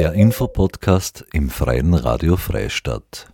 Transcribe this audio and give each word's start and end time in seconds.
Der 0.00 0.14
Infopodcast 0.14 1.26
im 1.34 1.50
Freien 1.50 1.92
Radio 1.92 2.38
Freistadt. 2.38 3.26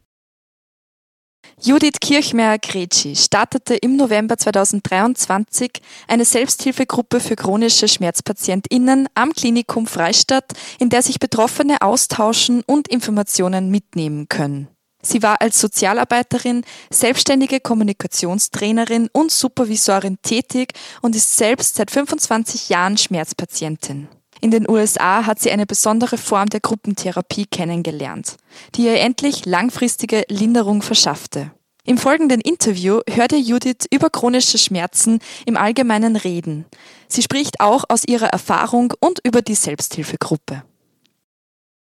Judith 1.60 2.00
Kirchmeier-Gretschi 2.00 3.14
startete 3.14 3.76
im 3.76 3.94
November 3.94 4.36
2023 4.36 5.80
eine 6.08 6.24
Selbsthilfegruppe 6.24 7.20
für 7.20 7.36
chronische 7.36 7.86
SchmerzpatientInnen 7.86 9.08
am 9.14 9.32
Klinikum 9.32 9.86
Freistadt, 9.86 10.54
in 10.80 10.88
der 10.88 11.02
sich 11.02 11.20
Betroffene 11.20 11.82
austauschen 11.82 12.64
und 12.66 12.88
Informationen 12.88 13.70
mitnehmen 13.70 14.26
können. 14.28 14.66
Sie 15.00 15.22
war 15.22 15.40
als 15.40 15.60
Sozialarbeiterin, 15.60 16.64
selbstständige 16.90 17.60
Kommunikationstrainerin 17.60 19.08
und 19.12 19.30
Supervisorin 19.30 20.18
tätig 20.20 20.72
und 21.00 21.14
ist 21.14 21.36
selbst 21.36 21.76
seit 21.76 21.92
25 21.92 22.70
Jahren 22.70 22.98
Schmerzpatientin. 22.98 24.08
In 24.40 24.50
den 24.50 24.68
USA 24.68 25.26
hat 25.26 25.40
sie 25.40 25.50
eine 25.50 25.66
besondere 25.66 26.18
Form 26.18 26.48
der 26.48 26.60
Gruppentherapie 26.60 27.46
kennengelernt, 27.46 28.36
die 28.74 28.84
ihr 28.84 29.00
endlich 29.00 29.46
langfristige 29.46 30.24
Linderung 30.28 30.82
verschaffte. 30.82 31.52
Im 31.84 31.98
folgenden 31.98 32.40
Interview 32.40 33.00
hört 33.08 33.32
ihr 33.32 33.40
Judith 33.40 33.86
über 33.92 34.10
chronische 34.10 34.58
Schmerzen 34.58 35.20
im 35.46 35.56
Allgemeinen 35.56 36.16
reden. 36.16 36.66
Sie 37.06 37.22
spricht 37.22 37.60
auch 37.60 37.84
aus 37.88 38.02
ihrer 38.04 38.26
Erfahrung 38.26 38.92
und 38.98 39.20
über 39.24 39.40
die 39.40 39.54
Selbsthilfegruppe. 39.54 40.64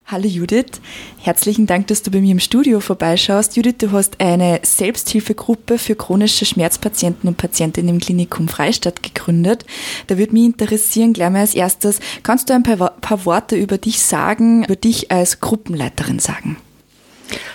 Hallo 0.05 0.27
Judith, 0.27 0.81
herzlichen 1.19 1.67
Dank, 1.67 1.87
dass 1.87 2.03
du 2.03 2.11
bei 2.11 2.19
mir 2.19 2.31
im 2.31 2.41
Studio 2.41 2.81
vorbeischaust. 2.81 3.55
Judith, 3.55 3.75
du 3.77 3.91
hast 3.91 4.19
eine 4.19 4.59
Selbsthilfegruppe 4.61 5.77
für 5.77 5.95
chronische 5.95 6.45
Schmerzpatienten 6.45 7.29
und 7.29 7.37
Patientinnen 7.37 7.95
im 7.95 8.01
Klinikum 8.01 8.49
Freistadt 8.49 9.03
gegründet. 9.03 9.65
Da 10.07 10.17
würde 10.17 10.33
mich 10.33 10.43
interessieren, 10.43 11.13
gleich 11.13 11.29
mal 11.29 11.39
als 11.39 11.55
erstes, 11.55 12.01
kannst 12.23 12.49
du 12.49 12.53
ein 12.53 12.63
paar, 12.63 12.91
paar 12.99 13.25
Worte 13.25 13.55
über 13.55 13.77
dich 13.77 14.01
sagen, 14.01 14.65
über 14.65 14.75
dich 14.75 15.11
als 15.11 15.39
Gruppenleiterin 15.39 16.19
sagen? 16.19 16.57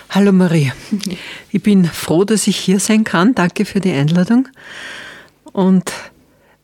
Hallo 0.09 0.31
Maria, 0.31 0.71
ich 1.51 1.61
bin 1.61 1.85
froh, 1.85 2.23
dass 2.23 2.47
ich 2.47 2.57
hier 2.57 2.79
sein 2.79 3.03
kann. 3.03 3.35
Danke 3.35 3.65
für 3.65 3.81
die 3.81 3.91
Einladung. 3.91 4.47
Und 5.51 5.91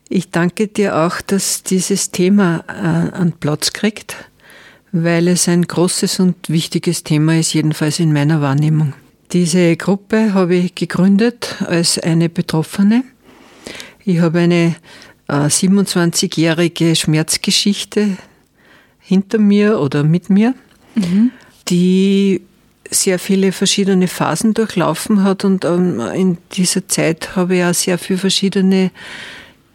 ich 0.08 0.30
danke 0.30 0.66
dir 0.66 0.96
auch, 0.96 1.20
dass 1.20 1.62
dieses 1.62 2.10
Thema 2.10 2.64
äh, 2.68 3.16
an 3.16 3.32
Platz 3.38 3.72
kriegt 3.72 4.16
weil 4.96 5.26
es 5.26 5.48
ein 5.48 5.66
großes 5.66 6.20
und 6.20 6.36
wichtiges 6.48 7.02
Thema 7.02 7.36
ist, 7.36 7.52
jedenfalls 7.52 7.98
in 7.98 8.12
meiner 8.12 8.40
Wahrnehmung. 8.40 8.92
Diese 9.32 9.76
Gruppe 9.76 10.34
habe 10.34 10.54
ich 10.54 10.76
gegründet 10.76 11.56
als 11.66 11.98
eine 11.98 12.28
Betroffene. 12.28 13.02
Ich 14.04 14.20
habe 14.20 14.38
eine 14.38 14.76
27-jährige 15.28 16.92
äh, 16.92 16.94
Schmerzgeschichte 16.94 18.16
hinter 19.00 19.38
mir 19.38 19.80
oder 19.80 20.04
mit 20.04 20.30
mir, 20.30 20.54
mhm. 20.94 21.32
die 21.68 22.42
sehr 22.88 23.18
viele 23.18 23.50
verschiedene 23.50 24.06
Phasen 24.06 24.54
durchlaufen 24.54 25.24
hat 25.24 25.44
und 25.44 25.64
ähm, 25.64 25.98
in 26.14 26.38
dieser 26.52 26.86
Zeit 26.86 27.34
habe 27.34 27.56
ich 27.56 27.64
auch 27.64 27.74
sehr 27.74 27.98
viele 27.98 28.20
verschiedene 28.20 28.92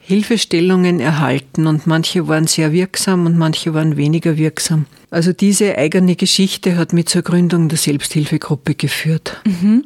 Hilfestellungen 0.10 1.00
erhalten 1.00 1.68
und 1.68 1.86
manche 1.86 2.28
waren 2.28 2.48
sehr 2.48 2.72
wirksam 2.72 3.28
und 3.28 3.38
manche 3.38 3.76
waren 3.76 3.96
weniger 3.96 4.38
wirksam. 4.38 4.88
Also 5.12 5.34
diese 5.34 5.78
eigene 5.78 6.16
Geschichte 6.16 6.78
hat 6.78 6.94
mich 6.94 7.06
zur 7.06 7.22
Gründung 7.22 7.70
der 7.70 7.78
Selbsthilfegruppe 7.78 8.74
geführt. 8.74 9.40
Mhm. 9.46 9.86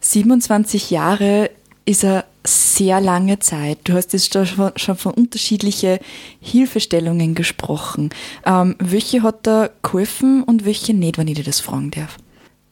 27 0.00 0.90
Jahre 0.90 1.48
ist 1.84 2.04
eine 2.04 2.24
sehr 2.44 3.00
lange 3.00 3.38
Zeit. 3.38 3.78
Du 3.84 3.92
hast 3.92 4.12
jetzt 4.12 4.34
schon 4.34 4.96
von 4.96 5.14
unterschiedlichen 5.14 6.00
Hilfestellungen 6.40 7.36
gesprochen. 7.36 8.10
Ähm, 8.44 8.74
welche 8.80 9.22
hat 9.22 9.46
da 9.46 9.70
geholfen 9.80 10.42
und 10.42 10.64
welche 10.64 10.92
nicht, 10.92 11.18
wenn 11.18 11.28
ich 11.28 11.36
dir 11.36 11.44
das 11.44 11.60
fragen 11.60 11.92
darf? 11.92 12.16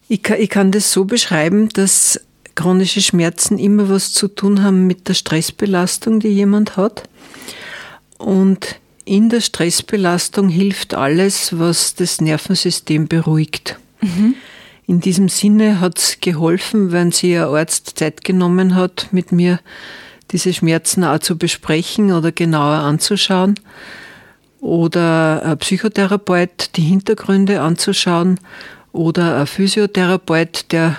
Ich 0.09 0.25
kann, 0.25 0.41
ich 0.41 0.51
kann 0.51 0.73
das 0.73 0.91
so 0.91 1.05
beschreiben, 1.05 1.69
dass 1.69 2.21
chronische 2.61 3.01
Schmerzen 3.01 3.59
immer 3.59 3.89
was 3.89 4.13
zu 4.13 4.29
tun 4.29 4.63
haben 4.63 4.87
mit 4.87 5.09
der 5.09 5.15
Stressbelastung, 5.15 6.21
die 6.21 6.29
jemand 6.29 6.77
hat. 6.77 7.05
Und 8.19 8.79
in 9.07 9.31
der 9.31 9.41
Stressbelastung 9.41 10.51
hilft 10.51 10.93
alles, 10.93 11.59
was 11.59 11.95
das 11.95 12.21
Nervensystem 12.21 13.09
beruhigt. 13.09 13.79
Mhm. 14.03 14.35
In 14.87 15.01
diesem 15.01 15.31
Sinne 15.31 15.81
hat 15.81 15.99
es 15.99 16.21
geholfen, 16.21 16.93
wenn 16.93 17.13
sich 17.13 17.37
ein 17.37 17.45
Arzt 17.45 17.99
Zeit 17.99 18.25
genommen 18.25 18.75
hat, 18.75 19.09
mit 19.11 19.33
mir 19.33 19.59
diese 20.31 20.53
Schmerzen 20.53 21.03
auch 21.03 21.21
zu 21.21 21.39
besprechen 21.39 22.13
oder 22.13 22.31
genauer 22.31 22.81
anzuschauen. 22.81 23.55
Oder 24.61 25.43
ein 25.45 25.59
Psychotherapeut 25.59 26.77
die 26.77 26.83
Hintergründe 26.83 27.63
anzuschauen. 27.63 28.39
Oder 28.93 29.41
ein 29.41 29.47
Physiotherapeut, 29.47 30.73
der 30.73 30.99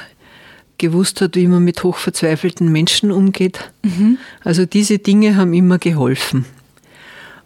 gewusst 0.82 1.22
hat, 1.22 1.36
wie 1.36 1.48
man 1.48 1.64
mit 1.64 1.84
hochverzweifelten 1.84 2.70
Menschen 2.70 3.12
umgeht. 3.12 3.72
Mhm. 3.84 4.18
Also 4.44 4.66
diese 4.66 4.98
Dinge 4.98 5.38
haben 5.38 5.54
immer 5.54 5.78
geholfen. 5.78 6.46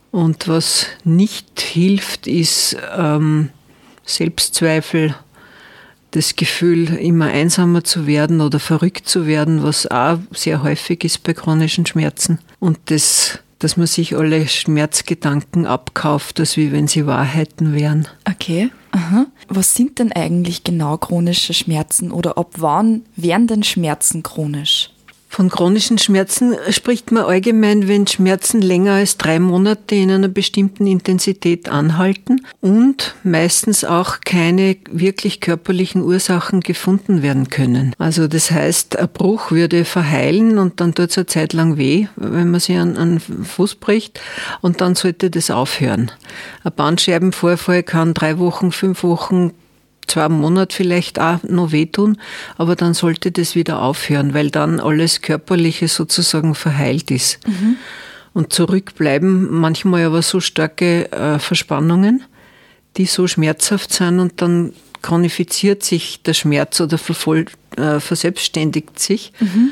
Und 0.09 0.47
was 0.47 0.87
nicht 1.03 1.59
hilft, 1.59 2.25
ist 2.25 2.77
ähm, 2.97 3.49
Selbstzweifel, 4.05 5.13
das 6.11 6.37
Gefühl, 6.37 6.95
immer 6.95 7.25
einsamer 7.25 7.83
zu 7.83 8.07
werden 8.07 8.39
oder 8.39 8.61
verrückt 8.61 9.09
zu 9.09 9.27
werden, 9.27 9.61
was 9.61 9.85
auch 9.87 10.19
sehr 10.31 10.63
häufig 10.63 11.03
ist 11.03 11.23
bei 11.23 11.33
chronischen 11.33 11.85
Schmerzen. 11.85 12.39
Und 12.59 12.79
das, 12.85 13.39
dass 13.59 13.75
man 13.75 13.87
sich 13.87 14.15
alle 14.15 14.47
Schmerzgedanken 14.47 15.65
abkauft, 15.65 16.39
als 16.39 16.55
wie 16.55 16.71
wenn 16.71 16.87
sie 16.87 17.05
Wahrheiten 17.05 17.73
wären. 17.73 18.07
Okay. 18.29 18.69
Aha. 18.95 19.25
Was 19.49 19.75
sind 19.75 19.99
denn 19.99 20.13
eigentlich 20.13 20.63
genau 20.63 20.97
chronische 20.97 21.53
Schmerzen 21.53 22.11
oder 22.11 22.37
ab 22.37 22.51
wann 22.57 23.03
werden 23.17 23.45
denn 23.45 23.63
Schmerzen 23.63 24.23
chronisch? 24.23 24.89
Von 25.35 25.49
chronischen 25.49 25.97
Schmerzen 25.97 26.55
spricht 26.69 27.11
man 27.11 27.25
allgemein, 27.25 27.89
wenn 27.89 28.07
Schmerzen 28.07 28.61
länger 28.61 28.93
als 28.93 29.17
drei 29.17 29.37
Monate 29.39 29.93
in 29.93 30.09
einer 30.09 30.29
bestimmten 30.29 30.87
Intensität 30.87 31.67
anhalten 31.67 32.45
und 32.61 33.15
meistens 33.25 33.83
auch 33.83 34.21
keine 34.23 34.77
wirklich 34.89 35.41
körperlichen 35.41 36.03
Ursachen 36.03 36.61
gefunden 36.61 37.21
werden 37.21 37.49
können. 37.49 37.93
Also 37.97 38.29
das 38.29 38.49
heißt, 38.49 38.97
ein 38.97 39.09
Bruch 39.09 39.51
würde 39.51 39.83
verheilen 39.83 40.57
und 40.57 40.79
dann 40.79 40.95
tut 40.95 41.09
es 41.09 41.17
eine 41.17 41.25
Zeit 41.25 41.51
lang 41.51 41.75
weh, 41.75 42.07
wenn 42.15 42.49
man 42.49 42.61
sich 42.61 42.77
an 42.77 42.95
einen 42.95 43.19
Fuß 43.19 43.75
bricht 43.75 44.21
und 44.61 44.79
dann 44.79 44.95
sollte 44.95 45.29
das 45.29 45.51
aufhören. 45.51 46.11
Ein 46.63 46.71
Bandscheibenvorfall 46.77 47.83
kann 47.83 48.13
drei 48.13 48.39
Wochen, 48.39 48.71
fünf 48.71 49.03
Wochen 49.03 49.51
zwei 50.07 50.29
Monate 50.29 50.75
vielleicht 50.75 51.19
auch 51.19 51.43
noch 51.43 51.71
wehtun, 51.71 52.17
aber 52.57 52.75
dann 52.75 52.93
sollte 52.93 53.31
das 53.31 53.55
wieder 53.55 53.81
aufhören, 53.81 54.33
weil 54.33 54.49
dann 54.49 54.79
alles 54.79 55.21
Körperliche 55.21 55.87
sozusagen 55.87 56.55
verheilt 56.55 57.11
ist. 57.11 57.39
Mhm. 57.47 57.77
Und 58.33 58.51
zurückbleiben 58.51 59.49
manchmal 59.51 60.05
aber 60.05 60.21
so 60.21 60.39
starke 60.39 61.11
äh, 61.11 61.39
Verspannungen, 61.39 62.23
die 62.97 63.05
so 63.05 63.27
schmerzhaft 63.27 63.93
sind 63.93 64.19
und 64.19 64.41
dann 64.41 64.73
chronifiziert 65.01 65.83
sich 65.83 66.21
der 66.23 66.33
Schmerz 66.33 66.81
oder 66.81 66.97
vervoll, 66.97 67.45
äh, 67.77 67.99
verselbstständigt 67.99 68.99
sich. 68.99 69.31
Mhm. 69.39 69.71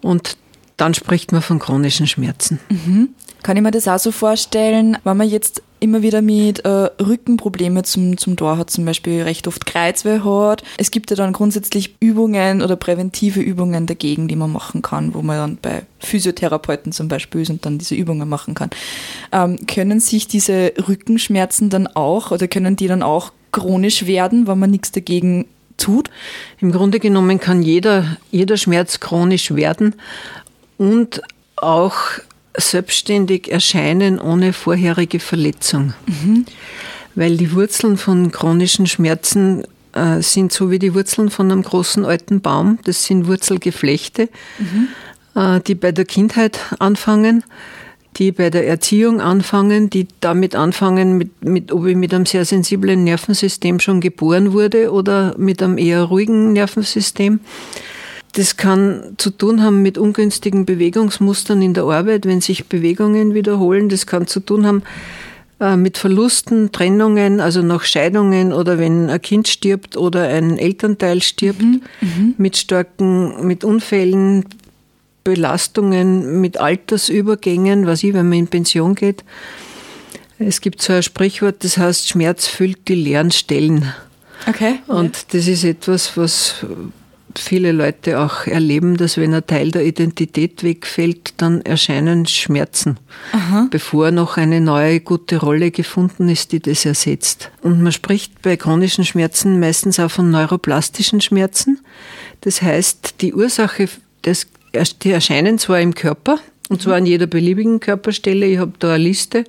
Und 0.00 0.36
dann 0.76 0.94
spricht 0.94 1.32
man 1.32 1.42
von 1.42 1.58
chronischen 1.58 2.06
Schmerzen. 2.06 2.60
Mhm. 2.68 3.08
Kann 3.44 3.58
ich 3.58 3.62
mir 3.62 3.70
das 3.70 3.88
auch 3.88 3.98
so 3.98 4.10
vorstellen, 4.10 4.96
wenn 5.04 5.18
man 5.18 5.28
jetzt 5.28 5.62
immer 5.78 6.00
wieder 6.00 6.22
mit 6.22 6.64
äh, 6.64 6.68
Rückenprobleme 6.68 7.82
zum, 7.82 8.16
zum 8.16 8.38
Tor 8.38 8.56
hat, 8.56 8.70
zum 8.70 8.86
Beispiel 8.86 9.20
recht 9.20 9.46
oft 9.46 9.66
Kreuzweh 9.66 10.20
hat. 10.20 10.64
Es 10.78 10.90
gibt 10.90 11.10
ja 11.10 11.16
dann 11.16 11.34
grundsätzlich 11.34 11.94
Übungen 12.00 12.62
oder 12.62 12.76
präventive 12.76 13.40
Übungen 13.40 13.84
dagegen, 13.84 14.28
die 14.28 14.36
man 14.36 14.50
machen 14.50 14.80
kann, 14.80 15.12
wo 15.12 15.20
man 15.20 15.36
dann 15.36 15.58
bei 15.60 15.82
Physiotherapeuten 15.98 16.90
zum 16.92 17.08
Beispiel 17.08 17.42
ist 17.42 17.50
und 17.50 17.66
dann 17.66 17.76
diese 17.76 17.94
Übungen 17.94 18.26
machen 18.26 18.54
kann. 18.54 18.70
Ähm, 19.30 19.58
können 19.66 20.00
sich 20.00 20.26
diese 20.26 20.72
Rückenschmerzen 20.88 21.68
dann 21.68 21.86
auch 21.86 22.30
oder 22.30 22.48
können 22.48 22.76
die 22.76 22.86
dann 22.86 23.02
auch 23.02 23.30
chronisch 23.52 24.06
werden, 24.06 24.46
wenn 24.46 24.58
man 24.58 24.70
nichts 24.70 24.90
dagegen 24.90 25.44
tut? 25.76 26.08
Im 26.60 26.72
Grunde 26.72 26.98
genommen 26.98 27.40
kann 27.40 27.62
jeder, 27.62 28.16
jeder 28.30 28.56
Schmerz 28.56 29.00
chronisch 29.00 29.54
werden 29.54 29.96
und 30.78 31.20
auch 31.56 31.94
selbstständig 32.56 33.50
erscheinen 33.50 34.20
ohne 34.20 34.52
vorherige 34.52 35.20
Verletzung. 35.20 35.94
Mhm. 36.06 36.46
Weil 37.14 37.36
die 37.36 37.52
Wurzeln 37.52 37.96
von 37.96 38.32
chronischen 38.32 38.86
Schmerzen 38.86 39.64
äh, 39.92 40.20
sind 40.20 40.52
so 40.52 40.70
wie 40.70 40.78
die 40.78 40.94
Wurzeln 40.94 41.30
von 41.30 41.50
einem 41.50 41.62
großen 41.62 42.04
alten 42.04 42.40
Baum. 42.40 42.78
Das 42.84 43.04
sind 43.04 43.26
Wurzelgeflechte, 43.26 44.28
mhm. 44.58 44.88
äh, 45.34 45.60
die 45.60 45.74
bei 45.74 45.92
der 45.92 46.04
Kindheit 46.04 46.58
anfangen, 46.78 47.44
die 48.16 48.32
bei 48.32 48.50
der 48.50 48.66
Erziehung 48.66 49.20
anfangen, 49.20 49.90
die 49.90 50.06
damit 50.20 50.54
anfangen, 50.54 51.18
mit, 51.18 51.44
mit, 51.44 51.72
ob 51.72 51.86
ich 51.86 51.96
mit 51.96 52.14
einem 52.14 52.26
sehr 52.26 52.44
sensiblen 52.44 53.04
Nervensystem 53.04 53.80
schon 53.80 54.00
geboren 54.00 54.52
wurde 54.52 54.92
oder 54.92 55.34
mit 55.38 55.62
einem 55.62 55.78
eher 55.78 56.04
ruhigen 56.04 56.52
Nervensystem. 56.52 57.40
Das 58.34 58.56
kann 58.56 59.14
zu 59.16 59.30
tun 59.30 59.62
haben 59.62 59.82
mit 59.82 59.96
ungünstigen 59.96 60.66
Bewegungsmustern 60.66 61.62
in 61.62 61.72
der 61.72 61.84
Arbeit, 61.84 62.26
wenn 62.26 62.40
sich 62.40 62.66
Bewegungen 62.66 63.32
wiederholen. 63.32 63.88
Das 63.88 64.06
kann 64.06 64.26
zu 64.26 64.40
tun 64.40 64.66
haben 64.66 64.82
äh, 65.60 65.76
mit 65.76 65.98
Verlusten, 65.98 66.72
Trennungen, 66.72 67.40
also 67.40 67.62
nach 67.62 67.84
Scheidungen 67.84 68.52
oder 68.52 68.78
wenn 68.78 69.08
ein 69.08 69.22
Kind 69.22 69.46
stirbt 69.46 69.96
oder 69.96 70.28
ein 70.28 70.58
Elternteil 70.58 71.22
stirbt, 71.22 71.62
mhm, 71.62 71.80
mhm. 72.00 72.34
mit 72.36 72.56
starken, 72.56 73.46
mit 73.46 73.62
Unfällen, 73.62 74.46
Belastungen, 75.22 76.40
mit 76.40 76.58
Altersübergängen, 76.58 77.86
was 77.86 78.02
ich, 78.02 78.14
wenn 78.14 78.28
man 78.28 78.38
in 78.38 78.48
Pension 78.48 78.96
geht. 78.96 79.24
Es 80.40 80.60
gibt 80.60 80.82
so 80.82 80.92
ein 80.92 81.04
Sprichwort, 81.04 81.62
das 81.62 81.78
heißt, 81.78 82.08
Schmerz 82.08 82.48
füllt 82.48 82.88
die 82.88 82.96
leeren 82.96 83.30
Stellen. 83.30 83.92
Okay. 84.48 84.80
Und 84.88 85.16
ja. 85.16 85.22
das 85.30 85.46
ist 85.46 85.62
etwas, 85.62 86.16
was 86.16 86.66
viele 87.38 87.72
Leute 87.72 88.20
auch 88.20 88.46
erleben, 88.46 88.96
dass 88.96 89.16
wenn 89.16 89.34
ein 89.34 89.46
Teil 89.46 89.70
der 89.70 89.84
Identität 89.84 90.62
wegfällt, 90.62 91.34
dann 91.38 91.62
erscheinen 91.62 92.26
Schmerzen, 92.26 92.98
Aha. 93.32 93.68
bevor 93.70 94.10
noch 94.10 94.36
eine 94.36 94.60
neue 94.60 95.00
gute 95.00 95.38
Rolle 95.38 95.70
gefunden 95.70 96.28
ist, 96.28 96.52
die 96.52 96.60
das 96.60 96.84
ersetzt. 96.84 97.50
Und 97.62 97.82
man 97.82 97.92
spricht 97.92 98.42
bei 98.42 98.56
chronischen 98.56 99.04
Schmerzen 99.04 99.60
meistens 99.60 99.98
auch 100.00 100.10
von 100.10 100.30
neuroplastischen 100.30 101.20
Schmerzen. 101.20 101.80
Das 102.42 102.62
heißt, 102.62 103.16
die 103.20 103.34
Ursache, 103.34 103.88
des, 104.24 104.46
die 105.02 105.10
erscheinen 105.10 105.58
zwar 105.58 105.80
im 105.80 105.94
Körper, 105.94 106.38
und 106.70 106.80
zwar 106.82 106.96
an 106.96 107.06
jeder 107.06 107.26
beliebigen 107.26 107.80
Körperstelle. 107.80 108.46
Ich 108.46 108.58
habe 108.58 108.72
da 108.78 108.94
eine 108.94 109.04
Liste, 109.04 109.38
äh, 109.38 109.42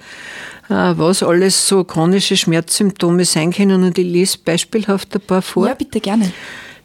was 0.69 1.23
alles 1.23 1.67
so 1.67 1.83
chronische 1.83 2.35
Schmerzsymptome 2.35 3.25
sein 3.25 3.51
können 3.51 3.83
und 3.83 3.97
ich 3.97 4.05
lese 4.05 4.37
beispielhaft 4.43 5.15
ein 5.15 5.21
paar 5.21 5.41
vor. 5.41 5.67
Ja, 5.67 5.75
bitte 5.75 5.99
gerne. 5.99 6.31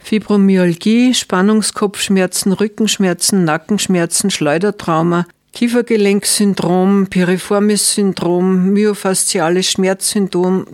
Fibromyalgie, 0.02 1.14
Spannungskopfschmerzen, 1.14 2.52
Rückenschmerzen, 2.52 3.44
Nackenschmerzen, 3.44 4.30
Schleudertrauma, 4.30 5.26
Kiefergelenksyndrom, 5.52 7.08
Piriformis-Syndrom, 7.08 8.70
myofasziales 8.72 9.70
Schmerzsyndrom, 9.70 10.66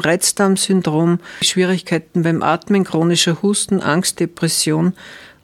Reizdarmsyndrom, 0.00 1.20
Schwierigkeiten 1.40 2.22
beim 2.22 2.42
Atmen, 2.42 2.84
chronischer 2.84 3.42
Husten, 3.42 3.80
Angst, 3.80 4.20
Depression 4.20 4.94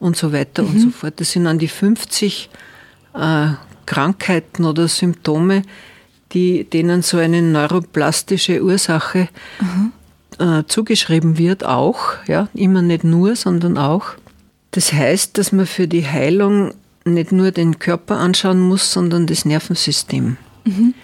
und 0.00 0.16
so 0.16 0.32
weiter 0.32 0.62
mhm. 0.62 0.69
und 0.69 0.81
so 0.81 0.90
fort. 0.90 1.14
Das 1.20 1.32
sind 1.32 1.46
an 1.46 1.58
die 1.58 1.69
50 1.69 2.50
äh, 3.14 3.46
Krankheiten 3.87 4.64
oder 4.64 4.88
Symptome, 4.88 5.62
die, 6.32 6.64
denen 6.64 7.02
so 7.02 7.19
eine 7.19 7.42
neuroplastische 7.42 8.62
Ursache 8.62 9.28
mhm 9.60 9.92
äh, 10.38 10.65
zugeschrieben 10.67 11.38
wird, 11.38 11.65
auch, 11.65 12.00
ja, 12.27 12.49
immer 12.55 12.82
nicht 12.82 13.05
nur, 13.05 13.37
sondern 13.37 13.79
auch. 13.79 14.06
Das 14.71 14.93
heißt, 14.93 15.37
dass 15.37 15.53
man 15.53 15.67
für 15.67 15.88
die 15.88 16.06
Heilung 16.06 16.75
nicht 17.05 17.32
nur 17.32 17.50
den 17.50 17.79
Körper 17.79 18.19
anschauen 18.19 18.61
muss, 18.61 18.93
sondern 18.93 19.27
das 19.27 19.44
Nervensystem. 19.44 20.37
Mhm. 20.65 20.94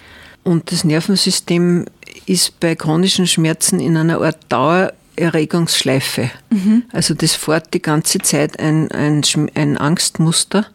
Und 0.43 0.71
das 0.71 0.83
Nervensystem 0.83 1.85
ist 2.25 2.59
bei 2.59 2.75
chronischen 2.75 3.27
Schmerzen 3.27 3.79
in 3.79 3.97
einer 3.97 4.21
Art 4.21 4.37
Dauererregungsschleife. 4.49 6.29
Mhm. 6.49 6.83
Also 6.91 7.13
das 7.13 7.35
fährt 7.35 7.73
die 7.73 7.81
ganze 7.81 8.19
Zeit 8.19 8.59
ein, 8.59 8.89
ein, 8.91 9.23
ein 9.55 9.77
Angstmuster, 9.77 10.65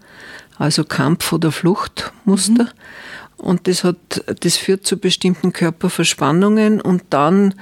also 0.59 0.85
Kampf- 0.85 1.33
oder 1.33 1.53
Fluchtmuster. 1.53 2.65
Mhm. 2.65 2.71
Und 3.43 3.67
das 3.67 3.83
hat, 3.83 3.97
das 4.41 4.57
führt 4.57 4.87
zu 4.87 4.97
bestimmten 4.97 5.53
Körperverspannungen 5.53 6.81
und 6.81 7.03
dann 7.11 7.55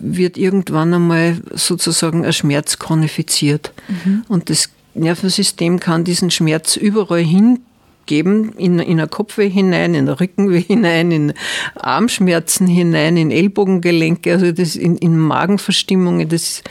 wird 0.00 0.36
irgendwann 0.36 0.92
einmal 0.92 1.36
sozusagen 1.52 2.24
ein 2.24 2.32
Schmerz 2.32 2.80
chronifiziert. 2.80 3.72
Mhm. 3.86 4.24
Und 4.26 4.50
das 4.50 4.70
Nervensystem 4.94 5.78
kann 5.78 6.02
diesen 6.02 6.32
Schmerz 6.32 6.74
überall 6.76 7.22
hingeben, 7.22 8.52
in, 8.56 8.80
in 8.80 8.98
eine 8.98 9.06
Kopfweh 9.06 9.48
hinein, 9.48 9.94
in 9.94 10.08
eine 10.08 10.18
Rückenweh 10.18 10.62
hinein, 10.62 11.12
in 11.12 11.32
Armschmerzen 11.76 12.66
hinein, 12.66 13.16
in 13.16 13.30
Ellbogengelenke, 13.30 14.32
also 14.32 14.50
das 14.50 14.74
in, 14.74 14.96
in 14.96 15.16
Magenverstimmungen. 15.16 16.28
Das 16.28 16.64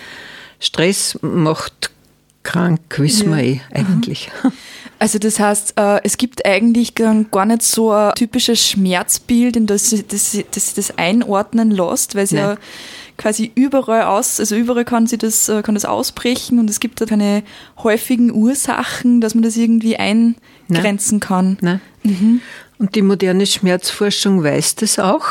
Stress 0.59 1.17
macht 1.21 1.91
krank, 2.43 2.81
wissen 2.97 3.31
ja. 3.31 3.37
wir 3.37 3.43
eh 3.43 3.61
eigentlich. 3.71 4.29
Also 4.99 5.17
das 5.17 5.39
heißt, 5.39 5.73
äh, 5.77 6.01
es 6.03 6.17
gibt 6.17 6.45
eigentlich 6.45 6.93
gar 6.93 7.45
nicht 7.45 7.61
so 7.63 7.91
ein 7.91 8.13
typisches 8.15 8.67
Schmerzbild, 8.67 9.55
in 9.55 9.65
das 9.65 9.89
sich 9.89 10.05
das, 10.05 10.37
das, 10.51 10.73
das 10.73 10.97
einordnen 10.97 11.71
lässt, 11.71 12.15
weil 12.15 12.25
es 12.25 12.31
ja 12.31 12.57
quasi 13.17 13.51
überall 13.55 14.03
aus, 14.03 14.39
also 14.39 14.55
überall 14.55 14.83
kann 14.83 15.07
sie 15.07 15.17
das, 15.17 15.47
äh, 15.47 15.61
kann 15.61 15.75
das 15.75 15.85
ausbrechen 15.85 16.59
und 16.59 16.69
es 16.69 16.81
gibt 16.81 16.99
da 16.99 17.05
keine 17.05 17.43
häufigen 17.81 18.31
Ursachen, 18.31 19.21
dass 19.21 19.35
man 19.35 19.43
das 19.43 19.55
irgendwie 19.55 19.95
eingrenzen 19.95 20.35
Nein. 20.67 21.19
kann. 21.19 21.57
Nein. 21.61 21.81
Mhm. 22.03 22.41
Und 22.77 22.95
die 22.95 23.01
moderne 23.01 23.45
Schmerzforschung 23.45 24.43
weiß 24.43 24.75
das 24.75 24.99
auch. 24.99 25.25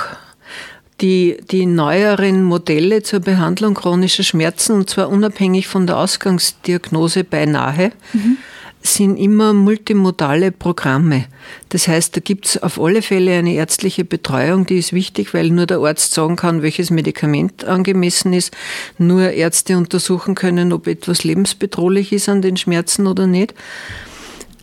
Die, 1.02 1.36
die 1.50 1.64
neueren 1.64 2.42
Modelle 2.42 3.02
zur 3.02 3.20
Behandlung 3.20 3.74
chronischer 3.74 4.24
Schmerzen, 4.24 4.72
und 4.72 4.90
zwar 4.90 5.10
unabhängig 5.10 5.68
von 5.68 5.86
der 5.86 5.98
Ausgangsdiagnose 5.98 7.22
beinahe, 7.22 7.92
mhm 8.14 8.38
sind 8.82 9.16
immer 9.16 9.52
multimodale 9.52 10.52
Programme. 10.52 11.26
Das 11.68 11.88
heißt, 11.88 12.16
da 12.16 12.20
gibt 12.20 12.46
es 12.46 12.62
auf 12.62 12.80
alle 12.80 13.02
Fälle 13.02 13.36
eine 13.36 13.54
ärztliche 13.54 14.04
Betreuung, 14.04 14.66
die 14.66 14.78
ist 14.78 14.92
wichtig, 14.92 15.34
weil 15.34 15.50
nur 15.50 15.66
der 15.66 15.78
Arzt 15.78 16.14
sagen 16.14 16.36
kann, 16.36 16.62
welches 16.62 16.90
Medikament 16.90 17.64
angemessen 17.64 18.32
ist. 18.32 18.56
Nur 18.98 19.30
Ärzte 19.30 19.76
untersuchen 19.76 20.34
können, 20.34 20.72
ob 20.72 20.86
etwas 20.86 21.24
lebensbedrohlich 21.24 22.12
ist 22.12 22.28
an 22.28 22.42
den 22.42 22.56
Schmerzen 22.56 23.06
oder 23.06 23.26
nicht. 23.26 23.54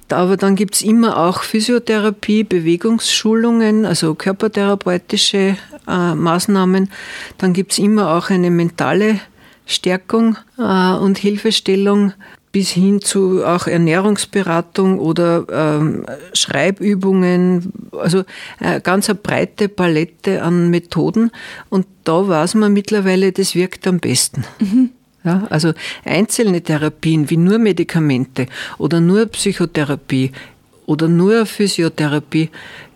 Aber 0.09 0.37
dann 0.37 0.55
gibt 0.55 0.75
es 0.75 0.81
immer 0.81 1.17
auch 1.17 1.41
Physiotherapie, 1.41 2.43
Bewegungsschulungen, 2.43 3.85
also 3.85 4.13
körpertherapeutische 4.13 5.57
äh, 5.87 6.15
Maßnahmen. 6.15 6.91
Dann 7.39 7.53
gibt 7.53 7.71
es 7.71 7.79
immer 7.79 8.15
auch 8.15 8.29
eine 8.29 8.51
mentale 8.51 9.19
Stärkung 9.65 10.37
äh, 10.59 10.93
und 10.93 11.17
Hilfestellung 11.17 12.13
bis 12.55 12.69
hin 12.69 13.01
zu 13.01 13.43
auch 13.45 13.67
Ernährungsberatung 13.67 14.97
oder 14.99 15.45
ähm, 15.51 16.05
Schreibübungen, 16.31 17.73
also 17.91 18.23
eine 18.61 18.79
ganz 18.79 19.09
eine 19.09 19.19
breite 19.19 19.67
Palette 19.67 20.41
an 20.41 20.69
Methoden. 20.69 21.31
Und 21.67 21.85
da 22.05 22.25
weiß 22.25 22.55
man 22.55 22.71
mittlerweile, 22.71 23.33
das 23.33 23.55
wirkt 23.55 23.85
am 23.87 23.99
besten. 23.99 24.45
Mhm. 24.59 24.91
Ja, 25.25 25.45
also 25.49 25.73
einzelne 26.05 26.61
Therapien 26.61 27.29
wie 27.29 27.35
nur 27.35 27.57
Medikamente 27.57 28.45
oder 28.77 29.01
nur 29.01 29.25
Psychotherapie 29.25 30.31
oder 30.85 31.09
nur 31.09 31.45
Physiotherapie 31.45 32.51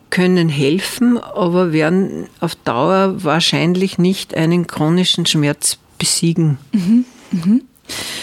können 0.10 0.48
helfen, 0.48 1.18
aber 1.18 1.74
werden 1.74 2.28
auf 2.40 2.56
Dauer 2.56 3.26
wahrscheinlich 3.26 3.98
nicht 3.98 4.36
einen 4.36 4.68
chronischen 4.68 5.26
Schmerz 5.26 5.80
besiegen. 5.98 6.60
Mhm. 6.72 7.04
Mhm. 7.32 7.62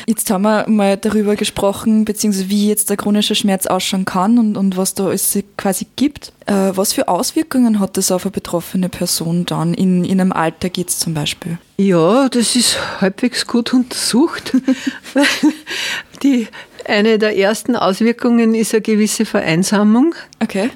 Jetzt 0.07 0.31
haben 0.31 0.43
wir 0.43 0.69
mal 0.69 0.97
darüber 0.97 1.37
gesprochen, 1.37 2.05
beziehungsweise 2.05 2.49
wie 2.49 2.69
jetzt 2.69 2.91
der 2.91 2.97
chronische 2.97 3.35
Schmerz 3.35 3.67
ausschauen 3.67 4.05
kann 4.05 4.39
und, 4.39 4.57
und 4.57 4.77
was 4.77 4.95
da 4.95 5.13
es 5.13 5.39
quasi 5.57 5.87
gibt. 5.97 6.33
Äh, 6.47 6.73
was 6.75 6.93
für 6.93 7.09
Auswirkungen 7.09 7.81
hat 7.81 7.97
das 7.97 8.11
auf 8.11 8.25
eine 8.25 8.31
betroffene 8.31 8.89
Person 8.89 9.47
dann 9.47 9.75
in, 9.75 10.05
in 10.05 10.21
einem 10.21 10.33
Alter 10.33 10.71
jetzt 10.75 11.01
zum 11.01 11.15
Beispiel? 11.15 11.59
Ja, 11.77 12.29
das 12.29 12.57
ist 12.57 12.79
halbwegs 13.01 13.47
gut 13.47 13.75
untersucht. 13.75 14.53
Die, 16.23 16.49
eine 16.89 17.19
der 17.19 17.37
ersten 17.37 17.77
Auswirkungen 17.77 18.55
ist 18.55 18.75
eine 18.75 18.83
gewisse 18.83 19.25
Vereinsamung. 19.25 20.15
Okay 20.43 20.71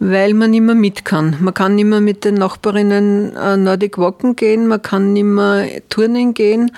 weil 0.00 0.34
man 0.34 0.52
nicht 0.52 0.60
mehr 0.62 0.74
mit 0.74 1.04
kann. 1.04 1.36
Man 1.40 1.54
kann 1.54 1.74
nicht 1.74 1.86
mehr 1.86 2.00
mit 2.00 2.24
den 2.24 2.34
Nachbarinnen 2.34 3.34
äh, 3.36 3.56
Nordic 3.56 3.98
Walken 3.98 4.36
gehen, 4.36 4.66
man 4.68 4.80
kann 4.80 5.12
nicht 5.12 5.24
mehr 5.24 5.68
Turnen 5.88 6.34
gehen, 6.34 6.70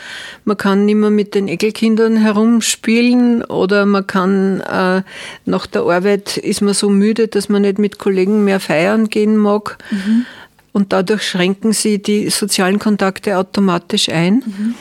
man 0.45 0.57
kann 0.57 0.87
nicht 0.87 0.95
mehr 0.97 1.11
mit 1.11 1.35
den 1.35 1.49
Enkelkindern 1.49 2.17
herumspielen 2.17 3.45
oder 3.45 3.85
man 3.85 4.07
kann 4.07 4.61
äh, 4.61 5.03
nach 5.45 5.67
der 5.67 5.83
Arbeit 5.83 6.39
ist 6.39 6.63
man 6.63 6.75
so 6.75 6.89
müde, 6.89 7.29
dass 7.29 7.49
man 7.49 7.63
nicht 7.63 7.79
mit 7.79 7.99
Kollegen 7.99 8.45
mehr 8.45 8.61
feiern 8.61 9.09
gehen 9.09 9.37
mag. 9.37 9.79
Mhm. 9.91 10.25
Und 10.73 10.93
dadurch 10.93 11.25
schränken 11.25 11.73
sie 11.73 12.01
die 12.01 12.31
sozialen 12.31 12.79
Kontakte 12.79 13.37
automatisch 13.37 14.09
ein. 14.09 14.43
Mhm 14.47 14.75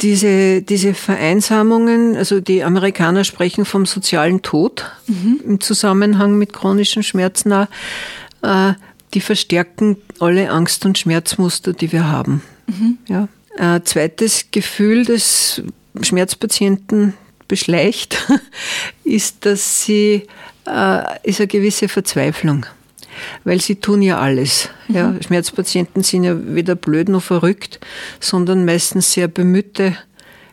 diese, 0.00 0.62
diese 0.62 0.94
Vereinsamungen, 0.94 2.16
also 2.16 2.40
die 2.40 2.62
Amerikaner 2.62 3.24
sprechen 3.24 3.64
vom 3.64 3.84
sozialen 3.84 4.42
Tod 4.42 4.90
mhm. 5.06 5.40
im 5.44 5.60
Zusammenhang 5.60 6.38
mit 6.38 6.52
chronischen 6.52 7.02
Schmerzen, 7.02 7.52
auch, 7.52 7.66
äh, 8.42 8.74
die 9.14 9.20
verstärken 9.20 9.96
alle 10.20 10.50
Angst- 10.50 10.84
und 10.84 10.98
Schmerzmuster, 10.98 11.72
die 11.72 11.90
wir 11.92 12.08
haben. 12.08 12.42
Mhm. 12.66 12.98
Ja. 13.08 13.28
Ein 13.56 13.84
zweites 13.84 14.50
Gefühl 14.50 15.04
des 15.04 15.62
Schmerzpatienten 16.00 17.14
beschleicht, 17.48 18.24
ist, 19.04 19.46
dass 19.46 19.82
sie, 19.82 20.26
äh, 20.66 21.28
ist 21.28 21.40
eine 21.40 21.48
gewisse 21.48 21.88
Verzweiflung 21.88 22.66
weil 23.44 23.60
sie 23.60 23.76
tun 23.76 24.02
ja 24.02 24.18
alles. 24.18 24.68
Mhm. 24.88 24.94
Ja, 24.94 25.14
Schmerzpatienten 25.20 26.02
sind 26.02 26.24
ja 26.24 26.36
weder 26.54 26.74
blöd 26.74 27.08
noch 27.08 27.22
verrückt, 27.22 27.80
sondern 28.20 28.64
meistens 28.64 29.12
sehr 29.12 29.28
bemühte 29.28 29.96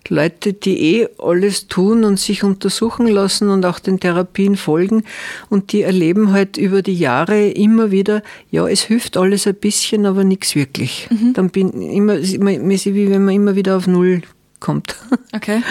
Leute, 0.10 0.53
die 0.53 0.98
eh 0.98 1.07
alles 1.17 1.67
tun 1.67 2.03
und 2.03 2.19
sich 2.19 2.43
untersuchen 2.43 3.07
lassen 3.07 3.50
und 3.50 3.65
auch 3.65 3.79
den 3.79 4.00
Therapien 4.00 4.55
folgen 4.55 5.03
und 5.50 5.72
die 5.72 5.81
erleben 5.81 6.31
halt 6.31 6.57
über 6.57 6.81
die 6.81 6.98
Jahre 6.98 7.50
immer 7.50 7.91
wieder, 7.91 8.22
ja, 8.51 8.67
es 8.67 8.81
hilft 8.81 9.17
alles 9.17 9.48
ein 9.48 9.55
bisschen, 9.55 10.05
aber 10.05 10.24
nichts 10.24 10.55
wirklich. 10.55 11.07
Mhm. 11.10 11.34
Dann 11.34 11.50
bin 11.50 11.72
immer, 11.81 12.22
wie 12.22 13.10
wenn 13.10 13.25
man 13.25 13.34
immer 13.34 13.55
wieder 13.55 13.77
auf 13.77 13.88
Null 13.88 14.22
kommt. 14.60 14.95
Okay. 15.34 15.62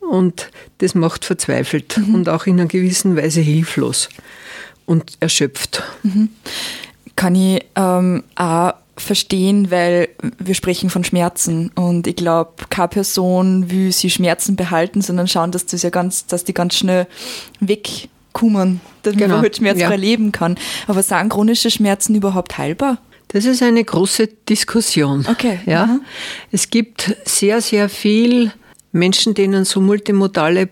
Und 0.00 0.50
das 0.78 0.94
macht 0.94 1.24
verzweifelt 1.24 1.98
mhm. 1.98 2.14
und 2.14 2.28
auch 2.28 2.46
in 2.46 2.58
einer 2.58 2.68
gewissen 2.68 3.16
Weise 3.16 3.40
hilflos 3.40 4.08
und 4.86 5.18
erschöpft. 5.20 5.82
Mhm. 6.02 6.30
Kann 7.16 7.34
ich 7.34 7.64
ähm, 7.74 8.24
auch 8.36 8.72
verstehen, 8.96 9.70
weil 9.70 10.08
wir 10.38 10.54
sprechen 10.54 10.90
von 10.90 11.04
Schmerzen 11.04 11.70
und 11.74 12.06
ich 12.06 12.16
glaube, 12.16 12.52
keine 12.70 12.88
Person 12.88 13.70
will 13.70 13.92
sie 13.92 14.10
Schmerzen 14.10 14.56
behalten, 14.56 15.02
sondern 15.02 15.28
schauen, 15.28 15.52
dass 15.52 15.66
das 15.66 15.82
ja 15.82 15.90
ganz, 15.90 16.26
dass 16.26 16.44
die 16.44 16.54
ganz 16.54 16.76
schnell 16.76 17.06
wegkommen, 17.60 18.80
dass 19.02 19.14
genau. 19.14 19.34
man 19.34 19.42
halt 19.42 19.56
schmerzfrei 19.56 19.90
ja. 19.90 19.96
leben 19.96 20.32
kann. 20.32 20.56
Aber 20.86 21.02
sind 21.02 21.28
chronische 21.28 21.70
Schmerzen 21.70 22.14
überhaupt 22.14 22.56
heilbar? 22.56 22.98
Das 23.28 23.44
ist 23.44 23.62
eine 23.62 23.84
große 23.84 24.28
Diskussion. 24.48 25.26
Okay. 25.28 25.60
Ja. 25.66 25.86
Mhm. 25.86 26.00
Es 26.52 26.70
gibt 26.70 27.16
sehr, 27.24 27.60
sehr 27.60 27.88
viel 27.88 28.52
Menschen, 28.92 29.34
denen 29.34 29.64
so 29.64 29.80
multimodale 29.80 30.70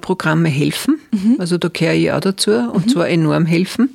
Programme 0.00 0.48
helfen. 0.48 0.98
Mhm. 1.12 1.36
Also 1.38 1.58
da 1.58 1.68
gehöre 1.68 1.94
ich 1.94 2.12
auch 2.12 2.20
dazu 2.20 2.52
und 2.52 2.86
mhm. 2.86 2.90
zwar 2.90 3.08
enorm 3.08 3.46
helfen. 3.46 3.90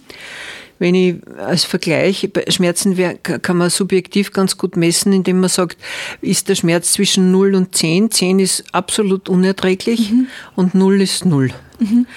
Wenn 0.81 0.95
ich 0.95 1.17
als 1.37 1.63
Vergleich, 1.63 2.27
Schmerzen 2.47 2.97
kann 3.21 3.55
man 3.55 3.69
subjektiv 3.69 4.31
ganz 4.31 4.57
gut 4.57 4.75
messen, 4.77 5.13
indem 5.13 5.39
man 5.39 5.49
sagt, 5.49 5.77
ist 6.21 6.49
der 6.49 6.55
Schmerz 6.55 6.93
zwischen 6.93 7.29
0 7.29 7.53
und 7.53 7.75
10. 7.75 8.09
10 8.09 8.39
ist 8.39 8.63
absolut 8.71 9.29
unerträglich 9.29 10.11
mhm. 10.11 10.25
und 10.55 10.73
0 10.73 11.01
ist 11.01 11.23
0. 11.23 11.51
Mhm. 11.77 12.07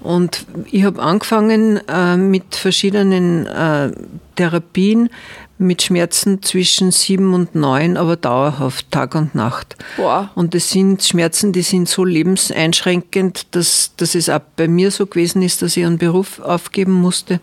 Und 0.00 0.44
ich 0.70 0.84
habe 0.84 1.00
angefangen 1.00 1.80
äh, 1.88 2.18
mit 2.18 2.56
verschiedenen 2.56 3.46
äh, 3.46 3.90
Therapien, 4.36 5.08
mit 5.60 5.82
Schmerzen 5.82 6.42
zwischen 6.42 6.90
sieben 6.90 7.34
und 7.34 7.54
neun, 7.54 7.96
aber 7.96 8.16
dauerhaft, 8.16 8.90
Tag 8.90 9.14
und 9.14 9.34
Nacht. 9.34 9.76
Boah. 9.96 10.30
Und 10.34 10.54
das 10.54 10.70
sind 10.70 11.02
Schmerzen, 11.02 11.52
die 11.52 11.62
sind 11.62 11.88
so 11.88 12.04
lebenseinschränkend, 12.04 13.46
dass, 13.50 13.92
dass 13.96 14.14
es 14.14 14.30
auch 14.30 14.40
bei 14.56 14.68
mir 14.68 14.90
so 14.90 15.06
gewesen 15.06 15.42
ist, 15.42 15.60
dass 15.60 15.76
ich 15.76 15.84
einen 15.84 15.98
Beruf 15.98 16.40
aufgeben 16.40 16.92
musste 16.92 17.40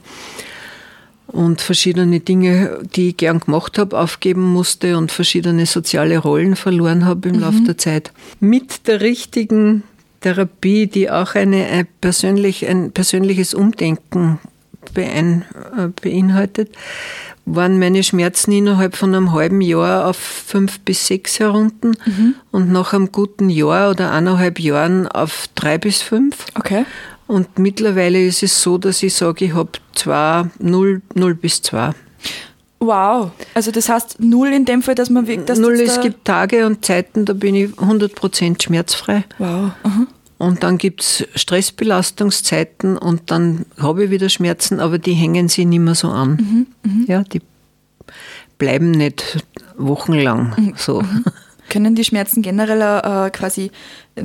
und 1.28 1.62
verschiedene 1.62 2.20
Dinge, 2.20 2.80
die 2.96 3.10
ich 3.10 3.18
gern 3.18 3.40
gemacht 3.40 3.78
habe, 3.78 3.98
aufgeben 4.00 4.44
musste 4.44 4.98
und 4.98 5.12
verschiedene 5.12 5.66
soziale 5.66 6.18
Rollen 6.18 6.56
verloren 6.56 7.06
habe 7.06 7.30
im 7.30 7.36
mhm. 7.36 7.42
Laufe 7.42 7.62
der 7.62 7.78
Zeit. 7.78 8.12
Mit 8.40 8.88
der 8.88 9.02
richtigen 9.02 9.84
Therapie, 10.22 10.88
die 10.88 11.12
auch 11.12 11.36
eine, 11.36 11.68
ein, 11.68 11.88
persönlich, 12.02 12.68
ein 12.68 12.92
persönliches 12.92 13.54
Umdenken 13.54 14.40
bein, 14.94 15.46
äh, 15.78 15.88
beinhaltet, 16.02 16.72
waren 17.46 17.80
meine 17.80 18.04
Schmerzen 18.04 18.52
innerhalb 18.52 18.96
von 18.96 19.16
einem 19.16 19.32
halben 19.32 19.62
Jahr 19.62 20.08
auf 20.08 20.18
fünf 20.18 20.80
bis 20.82 21.08
sechs 21.08 21.40
herunter 21.40 21.94
mhm. 22.06 22.36
und 22.52 22.72
nach 22.72 22.94
einem 22.94 23.12
guten 23.12 23.50
Jahr 23.50 23.92
oder 23.92 24.12
eineinhalb 24.12 24.60
Jahren 24.60 25.08
auf 25.08 25.48
drei 25.56 25.78
bis 25.78 26.02
fünf. 26.02 26.46
Okay. 26.56 26.86
Und 27.28 27.60
mittlerweile 27.60 28.26
ist 28.26 28.44
es 28.44 28.62
so, 28.62 28.78
dass 28.78 29.04
ich 29.04 29.14
sage, 29.14 29.46
ich 29.46 29.54
habe 29.54 29.72
zwei, 29.94 30.46
null, 30.60 31.02
null 31.14 31.36
bis 31.36 31.62
zwei. 31.62 31.92
Wow, 32.80 33.32
also 33.54 33.72
das 33.72 33.90
heißt 33.90 34.20
null 34.20 34.50
in 34.50 34.66
dem 34.66 34.84
Fall, 34.84 34.96
dass 34.96 35.10
man... 35.10 35.26
Dass 35.46 35.58
null, 35.58 35.74
es 35.80 36.00
gibt 36.00 36.26
Tage 36.26 36.66
und 36.66 36.86
Zeiten, 36.86 37.26
da 37.26 37.34
bin 37.34 37.56
ich 37.56 37.72
100% 37.72 38.62
schmerzfrei. 38.62 39.24
Wow. 39.40 39.72
Aha. 39.84 40.08
Und 40.38 40.64
dann 40.64 40.78
gibt 40.78 41.02
es 41.02 41.28
Stressbelastungszeiten 41.36 42.98
und 42.98 43.32
dann 43.32 43.66
habe 43.80 44.06
ich 44.06 44.12
wieder 44.12 44.30
Schmerzen, 44.30 44.80
aber 44.80 45.00
die 45.00 45.14
hängen 45.14 45.50
sich 45.50 45.66
nicht 45.66 45.80
mehr 45.80 45.96
so 45.96 46.10
an. 46.10 46.68
Mhm, 46.84 46.92
mh. 46.92 47.06
Ja, 47.08 47.24
die 47.24 47.42
bleiben 48.58 48.92
nicht 48.92 49.44
wochenlang 49.78 50.54
mhm, 50.58 50.74
so. 50.78 51.02
Mhm. 51.02 51.26
Können 51.70 51.96
die 51.96 52.04
Schmerzen 52.04 52.42
generell 52.42 52.82
äh, 52.82 53.30
quasi 53.32 53.72
äh, 54.16 54.24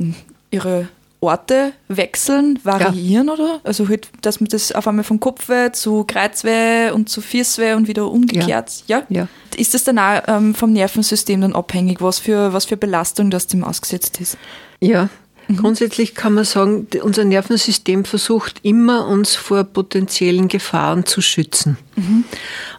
ihre 0.51 0.87
Orte 1.19 1.71
wechseln, 1.87 2.59
variieren, 2.63 3.27
ja. 3.27 3.33
oder? 3.33 3.61
Also 3.63 3.87
halt, 3.87 4.09
dass 4.21 4.39
man 4.39 4.49
das 4.49 4.71
auf 4.73 4.87
einmal 4.87 5.05
von 5.05 5.19
Kopfweh 5.19 5.71
zu 5.71 6.03
Kreuzweh 6.03 6.91
und 6.91 7.09
zu 7.09 7.21
Fiesweh 7.21 7.73
und 7.73 7.87
wieder 7.87 8.09
umgekehrt, 8.11 8.83
ja? 8.87 9.03
Ja. 9.09 9.21
ja. 9.21 9.27
Ist 9.55 9.73
das 9.73 9.83
dann 9.83 9.99
auch 9.99 10.21
ähm, 10.27 10.53
vom 10.53 10.73
Nervensystem 10.73 11.41
dann 11.41 11.53
abhängig, 11.53 12.01
was 12.01 12.19
für, 12.19 12.53
was 12.53 12.65
für 12.65 12.77
Belastung 12.77 13.29
das 13.29 13.47
dem 13.47 13.63
ausgesetzt 13.63 14.19
ist? 14.19 14.37
Ja, 14.81 15.09
Mhm. 15.53 15.57
Grundsätzlich 15.57 16.15
kann 16.15 16.33
man 16.33 16.45
sagen, 16.45 16.87
unser 17.01 17.23
Nervensystem 17.25 18.05
versucht 18.05 18.59
immer, 18.63 19.07
uns 19.07 19.35
vor 19.35 19.63
potenziellen 19.63 20.47
Gefahren 20.47 21.05
zu 21.05 21.21
schützen. 21.21 21.77
Mhm. 21.95 22.23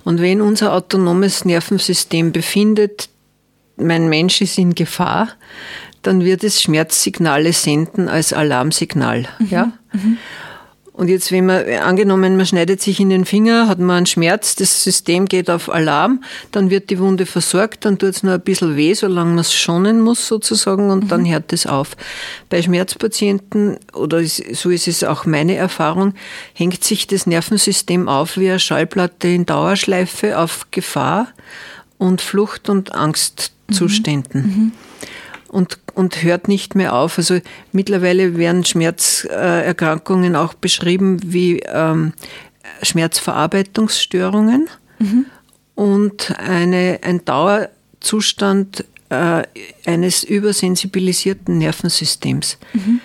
Und 0.04 0.20
wenn 0.20 0.40
unser 0.40 0.72
autonomes 0.72 1.44
Nervensystem 1.44 2.32
befindet, 2.32 3.08
mein 3.76 4.08
Mensch 4.08 4.40
ist 4.40 4.58
in 4.58 4.74
Gefahr, 4.74 5.28
dann 6.02 6.24
wird 6.24 6.44
es 6.44 6.62
Schmerzsignale 6.62 7.52
senden 7.52 8.08
als 8.08 8.32
Alarmsignal. 8.32 9.26
Mhm. 9.38 9.48
Ja? 9.48 9.72
Und 10.96 11.08
jetzt, 11.08 11.32
wenn 11.32 11.46
man, 11.46 11.66
angenommen, 11.82 12.36
man 12.36 12.46
schneidet 12.46 12.80
sich 12.80 13.00
in 13.00 13.10
den 13.10 13.24
Finger, 13.24 13.66
hat 13.66 13.80
man 13.80 13.96
einen 13.96 14.06
Schmerz, 14.06 14.54
das 14.54 14.84
System 14.84 15.26
geht 15.26 15.50
auf 15.50 15.68
Alarm, 15.68 16.22
dann 16.52 16.70
wird 16.70 16.88
die 16.88 17.00
Wunde 17.00 17.26
versorgt, 17.26 17.84
dann 17.84 17.98
tut 17.98 18.10
es 18.10 18.22
nur 18.22 18.34
ein 18.34 18.40
bisschen 18.40 18.76
weh, 18.76 18.94
solange 18.94 19.30
man 19.30 19.40
es 19.40 19.52
schonen 19.52 20.00
muss 20.00 20.28
sozusagen 20.28 20.90
und 20.90 21.04
mhm. 21.04 21.08
dann 21.08 21.28
hört 21.28 21.52
es 21.52 21.66
auf. 21.66 21.96
Bei 22.48 22.62
Schmerzpatienten, 22.62 23.76
oder 23.92 24.22
so 24.24 24.70
ist 24.70 24.86
es 24.86 25.02
auch 25.02 25.26
meine 25.26 25.56
Erfahrung, 25.56 26.14
hängt 26.52 26.84
sich 26.84 27.08
das 27.08 27.26
Nervensystem 27.26 28.08
auf 28.08 28.36
wie 28.36 28.50
eine 28.50 28.60
Schallplatte 28.60 29.26
in 29.26 29.46
Dauerschleife 29.46 30.38
auf 30.38 30.68
Gefahr 30.70 31.26
und 31.98 32.20
Flucht- 32.20 32.68
und 32.68 32.94
Angstzuständen. 32.94 34.42
Mhm. 34.42 34.48
Mhm 34.48 34.72
und, 35.54 35.78
und 35.94 36.22
hört 36.22 36.48
nicht 36.48 36.74
mehr 36.74 36.94
auf. 36.94 37.18
Also 37.18 37.40
mittlerweile 37.72 38.36
werden 38.36 38.64
Schmerzerkrankungen 38.64 40.36
auch 40.36 40.54
beschrieben 40.54 41.20
wie 41.24 41.60
ähm, 41.60 42.12
Schmerzverarbeitungsstörungen 42.82 44.68
mhm. 44.98 45.26
und 45.74 46.38
eine, 46.38 47.00
ein 47.02 47.24
Dauerzustand 47.24 48.84
äh, 49.10 49.42
eines 49.86 50.24
übersensibilisierten 50.24 51.58
Nervensystems. 51.58 52.58
Mhm. 52.72 53.00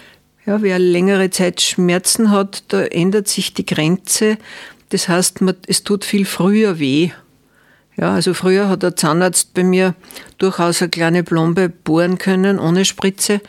Ja, 0.46 0.62
wer 0.62 0.79
längere 0.79 1.29
Zeit 1.29 1.62
Schmerzen 1.62 2.31
hat, 2.31 2.63
da 2.69 2.81
ändert 2.81 3.27
sich 3.27 3.53
die 3.53 3.65
Grenze. 3.65 4.38
Das 4.89 5.08
heißt, 5.08 5.41
man, 5.41 5.55
es 5.67 5.84
tut 5.84 6.05
viel 6.05 6.25
früher 6.25 6.79
weh. 6.79 7.12
Ja, 8.00 8.13
also 8.13 8.34
früher 8.34 8.70
hat 8.70 8.84
der 8.84 8.96
Zahnarzt 8.96 9.53
bei 9.53 9.63
mir 9.63 9.94
durchaus 10.38 10.82
eine 10.82 10.89
kleine 10.89 11.24
Plombe 11.24 11.70
bohren 11.70 12.18
können, 12.18 12.60
ohne 12.60 12.86
Spritze. 12.86 13.41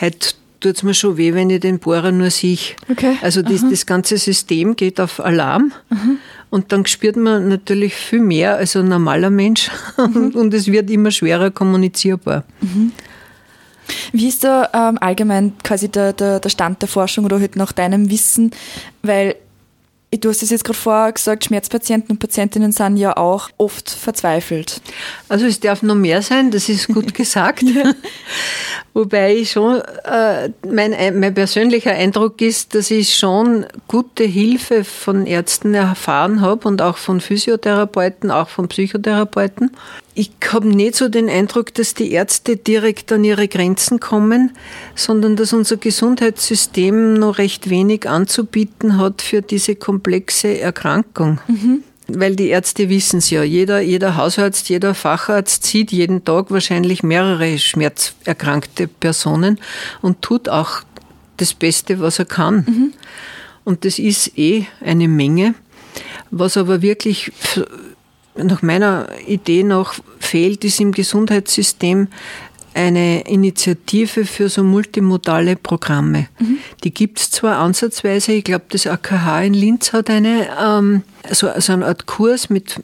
Heute 0.00 0.30
tut 0.60 0.76
es 0.76 0.82
mir 0.82 0.94
schon 0.94 1.16
weh, 1.16 1.34
wenn 1.34 1.50
ich 1.50 1.60
den 1.60 1.78
Bohrer 1.78 2.10
nur 2.10 2.30
sehe. 2.30 2.58
Okay. 2.90 3.16
Also 3.22 3.42
das, 3.42 3.62
das, 3.68 3.86
ganze 3.86 4.18
System 4.18 4.74
geht 4.74 5.00
auf 5.00 5.20
Alarm 5.20 5.72
Aha. 5.90 6.00
und 6.50 6.72
dann 6.72 6.86
spürt 6.86 7.16
man 7.16 7.48
natürlich 7.48 7.94
viel 7.94 8.20
mehr 8.20 8.56
als 8.56 8.74
ein 8.76 8.88
normaler 8.88 9.30
Mensch 9.30 9.70
mhm. 9.96 10.32
und 10.34 10.54
es 10.54 10.66
wird 10.66 10.90
immer 10.90 11.10
schwerer 11.10 11.50
kommunizierbar. 11.50 12.44
Mhm. 12.60 12.92
Wie 14.12 14.28
ist 14.28 14.44
da 14.44 14.68
ähm, 14.72 14.98
allgemein 15.00 15.52
quasi 15.62 15.88
der, 15.88 16.12
der, 16.12 16.40
der 16.40 16.48
Stand 16.48 16.82
der 16.82 16.88
Forschung 16.88 17.24
oder 17.24 17.40
halt 17.40 17.56
nach 17.56 17.72
deinem 17.72 18.10
Wissen? 18.10 18.52
Weil 19.02 19.36
Du 20.20 20.28
hast 20.28 20.42
es 20.42 20.50
jetzt 20.50 20.64
gerade 20.64 20.78
vorher 20.78 21.10
gesagt, 21.10 21.46
Schmerzpatienten 21.46 22.10
und 22.10 22.18
Patientinnen 22.18 22.70
sind 22.70 22.98
ja 22.98 23.16
auch 23.16 23.48
oft 23.56 23.88
verzweifelt. 23.88 24.82
Also 25.28 25.46
es 25.46 25.58
darf 25.58 25.82
noch 25.82 25.94
mehr 25.94 26.20
sein, 26.20 26.50
das 26.50 26.68
ist 26.68 26.88
gut 26.88 27.14
gesagt. 27.14 27.62
ja. 27.62 27.94
Wobei 28.92 29.34
ich 29.34 29.52
schon, 29.52 29.80
äh, 30.04 30.50
mein, 30.68 31.18
mein 31.18 31.32
persönlicher 31.32 31.92
Eindruck 31.92 32.42
ist, 32.42 32.74
dass 32.74 32.90
ich 32.90 33.16
schon 33.16 33.64
gute 33.88 34.24
Hilfe 34.24 34.84
von 34.84 35.26
Ärzten 35.26 35.72
erfahren 35.72 36.42
habe 36.42 36.68
und 36.68 36.82
auch 36.82 36.98
von 36.98 37.22
Physiotherapeuten, 37.22 38.30
auch 38.30 38.50
von 38.50 38.68
Psychotherapeuten. 38.68 39.70
Ich 40.14 40.30
habe 40.52 40.68
nicht 40.68 40.94
so 40.94 41.08
den 41.08 41.30
Eindruck, 41.30 41.72
dass 41.72 41.94
die 41.94 42.12
Ärzte 42.12 42.56
direkt 42.56 43.10
an 43.12 43.24
ihre 43.24 43.48
Grenzen 43.48 43.98
kommen, 43.98 44.52
sondern 44.94 45.36
dass 45.36 45.54
unser 45.54 45.78
Gesundheitssystem 45.78 47.14
noch 47.14 47.38
recht 47.38 47.70
wenig 47.70 48.08
anzubieten 48.08 48.98
hat 48.98 49.22
für 49.22 49.40
diese 49.40 49.74
komplexe 49.74 50.58
Erkrankung. 50.60 51.40
Mhm. 51.48 51.82
Weil 52.08 52.36
die 52.36 52.48
Ärzte 52.48 52.90
wissen 52.90 53.18
es 53.18 53.30
ja. 53.30 53.42
Jeder, 53.42 53.80
jeder 53.80 54.16
Hausarzt, 54.16 54.68
jeder 54.68 54.94
Facharzt 54.94 55.64
sieht 55.64 55.92
jeden 55.92 56.24
Tag 56.24 56.50
wahrscheinlich 56.50 57.02
mehrere 57.02 57.58
schmerzerkrankte 57.58 58.88
Personen 58.88 59.58
und 60.02 60.20
tut 60.20 60.48
auch 60.48 60.82
das 61.38 61.54
Beste, 61.54 62.00
was 62.00 62.18
er 62.18 62.26
kann. 62.26 62.56
Mhm. 62.66 62.92
Und 63.64 63.86
das 63.86 63.98
ist 63.98 64.36
eh 64.36 64.66
eine 64.80 65.08
Menge. 65.08 65.54
Was 66.30 66.56
aber 66.56 66.82
wirklich 66.82 67.32
nach 68.36 68.62
meiner 68.62 69.08
Idee 69.26 69.62
noch 69.62 69.94
fehlt, 70.18 70.64
ist 70.64 70.80
im 70.80 70.92
Gesundheitssystem 70.92 72.08
eine 72.74 73.28
Initiative 73.28 74.24
für 74.24 74.48
so 74.48 74.64
multimodale 74.64 75.56
Programme. 75.56 76.28
Mhm. 76.38 76.58
Die 76.84 76.94
gibt 76.94 77.20
es 77.20 77.30
zwar 77.30 77.58
ansatzweise, 77.58 78.32
ich 78.32 78.44
glaube, 78.44 78.64
das 78.70 78.86
AKH 78.86 79.42
in 79.42 79.54
Linz 79.54 79.92
hat 79.92 80.08
eine, 80.08 80.48
ähm, 80.58 81.02
so, 81.30 81.48
so 81.58 81.72
eine 81.72 81.86
Art 81.86 82.06
Kurs 82.06 82.48
mit, 82.48 82.82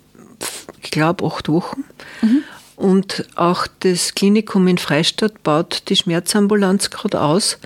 ich 0.83 0.91
glaube, 0.91 1.25
acht 1.25 1.49
Wochen. 1.49 1.85
Mhm. 2.21 2.43
Und 2.77 3.27
auch 3.35 3.67
das 3.81 4.15
Klinikum 4.15 4.69
in 4.69 4.79
Freistadt 4.79 5.43
baut 5.43 5.85
die 5.89 5.97
Schmerzambulanz 5.97 6.91
gerade 6.91 7.21
aus. 7.21 7.59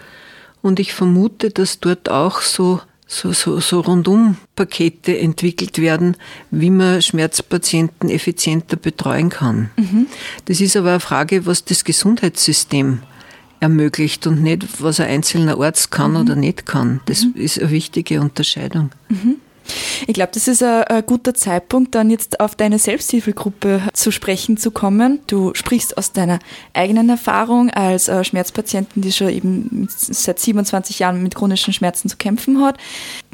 Und 0.63 0.81
ich 0.81 0.95
vermute, 0.95 1.51
dass 1.51 1.81
dort 1.81 2.09
auch 2.09 2.41
so 2.41 2.81
so, 3.13 3.33
so, 3.33 3.61
so 3.61 3.81
Rundum-Pakete 3.81 5.19
entwickelt 5.19 5.79
werden, 5.79 6.17
wie 6.51 6.71
man 6.71 7.03
Schmerzpatienten 7.03 8.09
effizienter 8.09 8.77
betreuen 8.77 9.29
kann. 9.29 9.71
Mhm. 9.77 10.07
Das 10.47 10.61
ist 10.61 10.77
aber 10.77 10.91
eine 10.91 11.01
Frage, 11.01 11.45
was 11.45 11.65
das 11.65 11.85
Gesundheitssystem 11.85 13.01
ermöglicht 13.61 14.27
und 14.27 14.43
nicht, 14.43 14.83
was 14.83 14.99
ein 14.99 15.09
einzelner 15.09 15.61
Arzt 15.61 15.91
kann 15.91 16.13
mhm. 16.13 16.17
oder 16.17 16.37
nicht 16.37 16.67
kann. 16.67 17.01
Das 17.05 17.25
mhm. 17.25 17.35
ist 17.35 17.61
eine 17.61 17.71
wichtige 17.71 18.21
Unterscheidung. 18.21 18.91
Mhm. 19.09 19.37
Ich 20.07 20.15
glaube, 20.15 20.33
das 20.33 20.49
ist 20.49 20.63
ein, 20.63 20.85
ein, 20.85 21.07
guter 21.07 21.35
Zeitpunkt, 21.35 21.95
dann 21.95 22.11
jetzt 22.11 22.41
auf 22.41 22.55
deine 22.55 22.79
Selbsthilfegruppe 22.79 23.83
zu 23.93 24.11
sprechen 24.11 24.57
zu 24.57 24.71
kommen. 24.71 25.21
Du 25.27 25.53
sprichst 25.55 25.97
aus 25.97 26.13
deiner 26.13 26.39
eigenen 26.75 27.09
Erfahrung 27.09 27.71
als 27.71 28.09
äh, 28.09 28.25
Schmerzpatientin, 28.25 29.03
die 29.03 29.13
schon 29.13 29.29
eben 29.29 29.89
seit 29.89 30.39
27 30.39 30.99
Jahren 30.99 31.23
mit 31.23 31.35
chronischen 31.35 31.73
Schmerzen 31.73 32.09
zu 32.09 32.17
kämpfen 32.17 32.61
hat. 32.63 32.79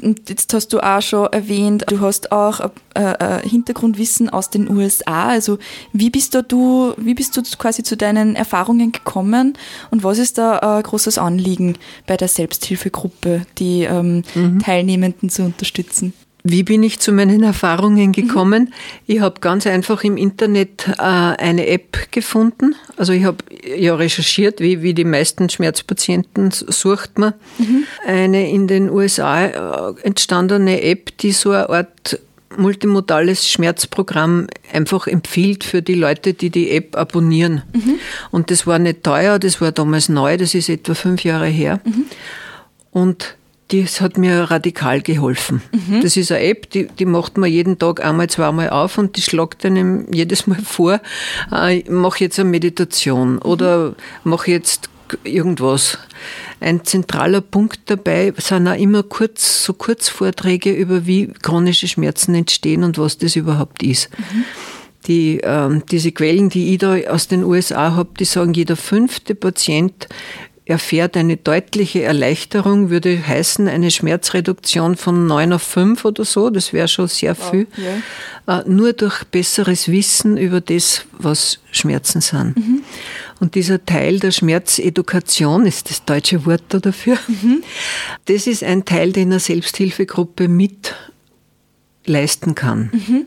Und 0.01 0.29
jetzt 0.29 0.53
hast 0.53 0.69
du 0.73 0.79
auch 0.79 1.01
schon 1.01 1.27
erwähnt, 1.31 1.85
du 1.87 1.99
hast 2.01 2.31
auch 2.31 2.71
äh, 2.95 3.01
äh, 3.01 3.47
Hintergrundwissen 3.47 4.29
aus 4.29 4.49
den 4.49 4.69
USA. 4.69 5.29
Also 5.29 5.57
wie 5.93 6.09
bist 6.09 6.35
du, 6.35 6.93
wie 6.97 7.13
bist 7.13 7.35
du 7.35 7.41
quasi 7.57 7.83
zu 7.83 7.97
deinen 7.97 8.35
Erfahrungen 8.35 8.91
gekommen 8.91 9.57
und 9.91 10.03
was 10.03 10.17
ist 10.17 10.37
da 10.37 10.59
ein 10.59 10.83
großes 10.83 11.17
Anliegen 11.17 11.77
bei 12.07 12.17
der 12.17 12.27
Selbsthilfegruppe, 12.27 13.45
die 13.57 13.83
ähm, 13.83 14.23
mhm. 14.35 14.59
Teilnehmenden 14.59 15.29
zu 15.29 15.43
unterstützen? 15.43 16.13
Wie 16.43 16.63
bin 16.63 16.83
ich 16.83 16.99
zu 16.99 17.11
meinen 17.11 17.43
Erfahrungen 17.43 18.13
gekommen? 18.13 18.63
Mhm. 18.63 18.73
Ich 19.07 19.19
habe 19.19 19.41
ganz 19.41 19.67
einfach 19.67 20.03
im 20.03 20.15
Internet 20.15 20.87
äh, 20.87 21.01
eine 21.01 21.67
App 21.67 22.11
gefunden. 22.11 22.75
Also 22.95 23.11
ich 23.11 23.25
habe 23.25 23.37
ja 23.77 23.95
recherchiert, 23.95 24.61
wie, 24.61 24.81
wie 24.81 24.93
die 24.93 25.03
meisten 25.03 25.49
Schmerzpatienten 25.49 26.51
sucht 26.51 27.19
man. 27.19 27.33
Mhm. 27.57 27.83
Eine 28.07 28.49
in 28.49 28.67
den 28.67 28.89
USA 28.89 29.45
äh, 29.45 29.93
entstandene 30.03 30.81
App, 30.81 31.17
die 31.17 31.33
so 31.33 31.51
eine 31.51 31.69
Art 31.69 32.19
multimodales 32.57 33.47
Schmerzprogramm 33.49 34.47
einfach 34.73 35.07
empfiehlt 35.07 35.63
für 35.63 35.81
die 35.81 35.93
Leute, 35.93 36.33
die 36.33 36.49
die 36.49 36.71
App 36.71 36.95
abonnieren. 36.95 37.63
Mhm. 37.73 37.99
Und 38.31 38.49
das 38.49 38.65
war 38.65 38.79
nicht 38.79 39.03
teuer, 39.03 39.39
das 39.39 39.61
war 39.61 39.71
damals 39.71 40.09
neu, 40.09 40.37
das 40.37 40.55
ist 40.55 40.69
etwa 40.69 40.93
fünf 40.93 41.23
Jahre 41.23 41.47
her. 41.47 41.79
Mhm. 41.85 42.05
Und 42.91 43.35
das 43.69 44.01
hat 44.01 44.17
mir 44.17 44.51
radikal 44.51 45.01
geholfen. 45.01 45.61
Mhm. 45.71 46.01
Das 46.01 46.17
ist 46.17 46.31
eine 46.31 46.43
App, 46.43 46.69
die, 46.71 46.87
die 46.87 47.05
macht 47.05 47.37
man 47.37 47.51
jeden 47.51 47.77
Tag 47.77 48.03
einmal, 48.03 48.29
zweimal 48.29 48.69
auf 48.69 48.97
und 48.97 49.15
die 49.15 49.21
schlagt 49.21 49.65
einem 49.65 50.11
jedes 50.11 50.47
Mal 50.47 50.61
vor, 50.61 50.99
äh, 51.51 51.79
ich 51.79 51.89
mache 51.89 52.23
jetzt 52.23 52.39
eine 52.39 52.49
Meditation 52.49 53.33
mhm. 53.33 53.41
oder 53.43 53.95
mache 54.23 54.51
jetzt 54.51 54.89
irgendwas. 55.23 55.97
Ein 56.59 56.83
zentraler 56.83 57.41
Punkt 57.41 57.81
dabei 57.85 58.33
sind 58.37 58.67
auch 58.67 58.77
immer 58.77 59.03
kurz, 59.03 59.63
so 59.63 59.73
Kurzvorträge 59.73 60.71
über 60.71 61.05
wie 61.05 61.27
chronische 61.41 61.87
Schmerzen 61.87 62.35
entstehen 62.35 62.83
und 62.83 62.97
was 62.97 63.17
das 63.17 63.35
überhaupt 63.35 63.83
ist. 63.83 64.09
Mhm. 64.17 64.43
Die, 65.07 65.39
ähm, 65.43 65.83
diese 65.89 66.11
Quellen, 66.11 66.49
die 66.49 66.73
ich 66.73 66.79
da 66.79 66.95
aus 67.09 67.27
den 67.27 67.43
USA 67.43 67.95
habe, 67.95 68.09
die 68.19 68.25
sagen, 68.25 68.53
jeder 68.53 68.75
fünfte 68.75 69.33
Patient 69.33 70.09
erfährt 70.69 71.17
eine 71.17 71.35
deutliche 71.35 72.03
Erleichterung, 72.03 72.91
würde 72.91 73.25
heißen 73.25 73.67
eine 73.67 73.89
Schmerzreduktion 73.89 74.95
von 74.95 75.25
9 75.25 75.53
auf 75.53 75.63
5 75.63 76.05
oder 76.05 76.25
so, 76.25 76.49
das 76.51 76.73
wäre 76.73 76.87
schon 76.87 77.07
sehr 77.07 77.33
viel. 77.33 77.67
Wow, 77.75 77.83
yeah. 78.47 78.63
Nur 78.67 78.93
durch 78.93 79.23
besseres 79.25 79.87
Wissen 79.89 80.37
über 80.37 80.61
das, 80.61 81.05
was 81.17 81.59
Schmerzen 81.71 82.21
sind. 82.21 82.57
Mhm. 82.57 82.83
Und 83.39 83.55
dieser 83.55 83.83
Teil 83.83 84.19
der 84.19 84.31
Schmerzedukation 84.31 85.65
ist 85.65 85.89
das 85.89 86.05
deutsche 86.05 86.45
Wort 86.45 86.63
da 86.69 86.79
dafür. 86.79 87.17
Mhm. 87.27 87.63
Das 88.25 88.45
ist 88.47 88.63
ein 88.63 88.85
Teil, 88.85 89.11
den 89.11 89.29
eine 89.29 89.39
Selbsthilfegruppe 89.39 90.47
mit 90.47 90.93
leisten 92.05 92.53
kann. 92.53 92.91
Mhm. 92.91 93.25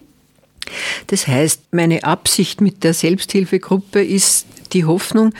Das 1.09 1.27
heißt, 1.27 1.73
meine 1.73 2.05
Absicht 2.05 2.61
mit 2.61 2.85
der 2.85 2.95
Selbsthilfegruppe 2.95 4.03
ist 4.03 4.47
die 4.73 4.85
Hoffnung, 4.85 5.35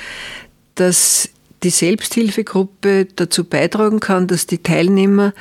dass 0.75 1.29
die 1.63 1.71
Selbsthilfegruppe 1.71 3.07
dazu 3.17 3.45
beitragen 3.45 4.01
kann, 4.01 4.27
dass 4.27 4.47
die 4.47 4.63
Teilnehmer 4.63 5.33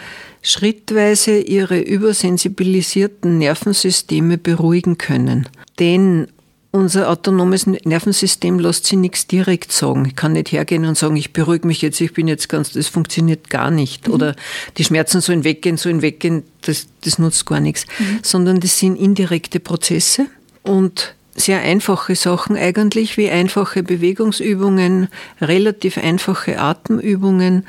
schrittweise 0.41 1.39
ihre 1.39 1.79
übersensibilisierten 1.79 3.37
Nervensysteme 3.37 4.37
beruhigen 4.37 4.97
können. 4.97 5.47
Denn 5.79 6.27
unser 6.71 7.09
autonomes 7.09 7.67
Nervensystem 7.67 8.57
lässt 8.57 8.85
sich 8.85 8.97
nichts 8.97 9.27
direkt 9.27 9.73
sagen. 9.73 10.05
Ich 10.05 10.15
kann 10.15 10.31
nicht 10.31 10.53
hergehen 10.53 10.85
und 10.85 10.97
sagen, 10.97 11.17
ich 11.17 11.33
beruhige 11.33 11.67
mich 11.67 11.81
jetzt, 11.81 11.99
ich 11.99 12.13
bin 12.13 12.29
jetzt 12.29 12.47
ganz, 12.47 12.71
das 12.71 12.87
funktioniert 12.87 13.49
gar 13.49 13.71
nicht. 13.71 14.07
Mhm. 14.07 14.13
Oder 14.13 14.35
die 14.77 14.85
Schmerzen 14.85 15.19
sollen 15.19 15.43
weggehen, 15.43 15.75
sollen 15.75 16.01
weggehen, 16.01 16.43
das, 16.61 16.87
das 17.01 17.19
nutzt 17.19 17.45
gar 17.45 17.59
nichts. 17.59 17.85
Mhm. 17.99 18.19
Sondern 18.23 18.59
das 18.61 18.79
sind 18.79 18.95
indirekte 18.95 19.59
Prozesse 19.59 20.27
und 20.63 21.13
sehr 21.35 21.61
einfache 21.61 22.15
Sachen 22.15 22.55
eigentlich, 22.55 23.17
wie 23.17 23.29
einfache 23.29 23.83
Bewegungsübungen, 23.83 25.07
relativ 25.39 25.97
einfache 25.97 26.59
Atemübungen, 26.59 27.65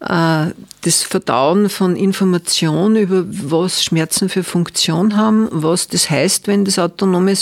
äh, 0.00 0.46
das 0.82 1.02
Verdauen 1.02 1.68
von 1.68 1.96
Informationen 1.96 2.96
über 2.96 3.24
was 3.26 3.84
Schmerzen 3.84 4.28
für 4.28 4.42
Funktion 4.42 5.16
haben, 5.16 5.48
was 5.50 5.88
das 5.88 6.10
heißt, 6.10 6.48
wenn 6.48 6.64
das 6.64 6.78
autonome 6.78 7.34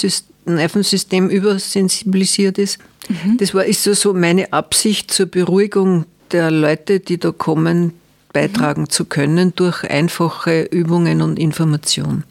Nervensystem 0.44 1.28
übersensibilisiert 1.28 2.58
ist. 2.58 2.78
Mhm. 3.08 3.38
Das 3.38 3.54
war, 3.54 3.64
ist 3.64 3.82
so, 3.82 3.94
so 3.94 4.14
meine 4.14 4.52
Absicht 4.52 5.10
zur 5.10 5.26
Beruhigung 5.26 6.04
der 6.32 6.50
Leute, 6.50 7.00
die 7.00 7.18
da 7.18 7.32
kommen, 7.32 7.92
beitragen 8.32 8.82
mhm. 8.82 8.90
zu 8.90 9.04
können 9.06 9.54
durch 9.56 9.84
einfache 9.84 10.62
Übungen 10.62 11.22
und 11.22 11.38
Information. 11.38 12.24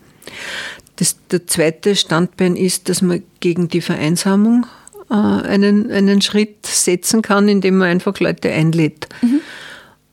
Das, 0.99 1.15
der 1.31 1.47
zweite 1.47 1.95
Standbein 1.95 2.57
ist, 2.57 2.89
dass 2.89 3.01
man 3.01 3.23
gegen 3.39 3.69
die 3.69 3.79
Vereinsamung 3.79 4.65
äh, 5.09 5.13
einen, 5.13 5.89
einen 5.89 6.21
Schritt 6.21 6.65
setzen 6.65 7.21
kann, 7.21 7.47
indem 7.47 7.77
man 7.77 7.87
einfach 7.87 8.19
Leute 8.19 8.51
einlädt. 8.51 9.07
Mhm. 9.21 9.39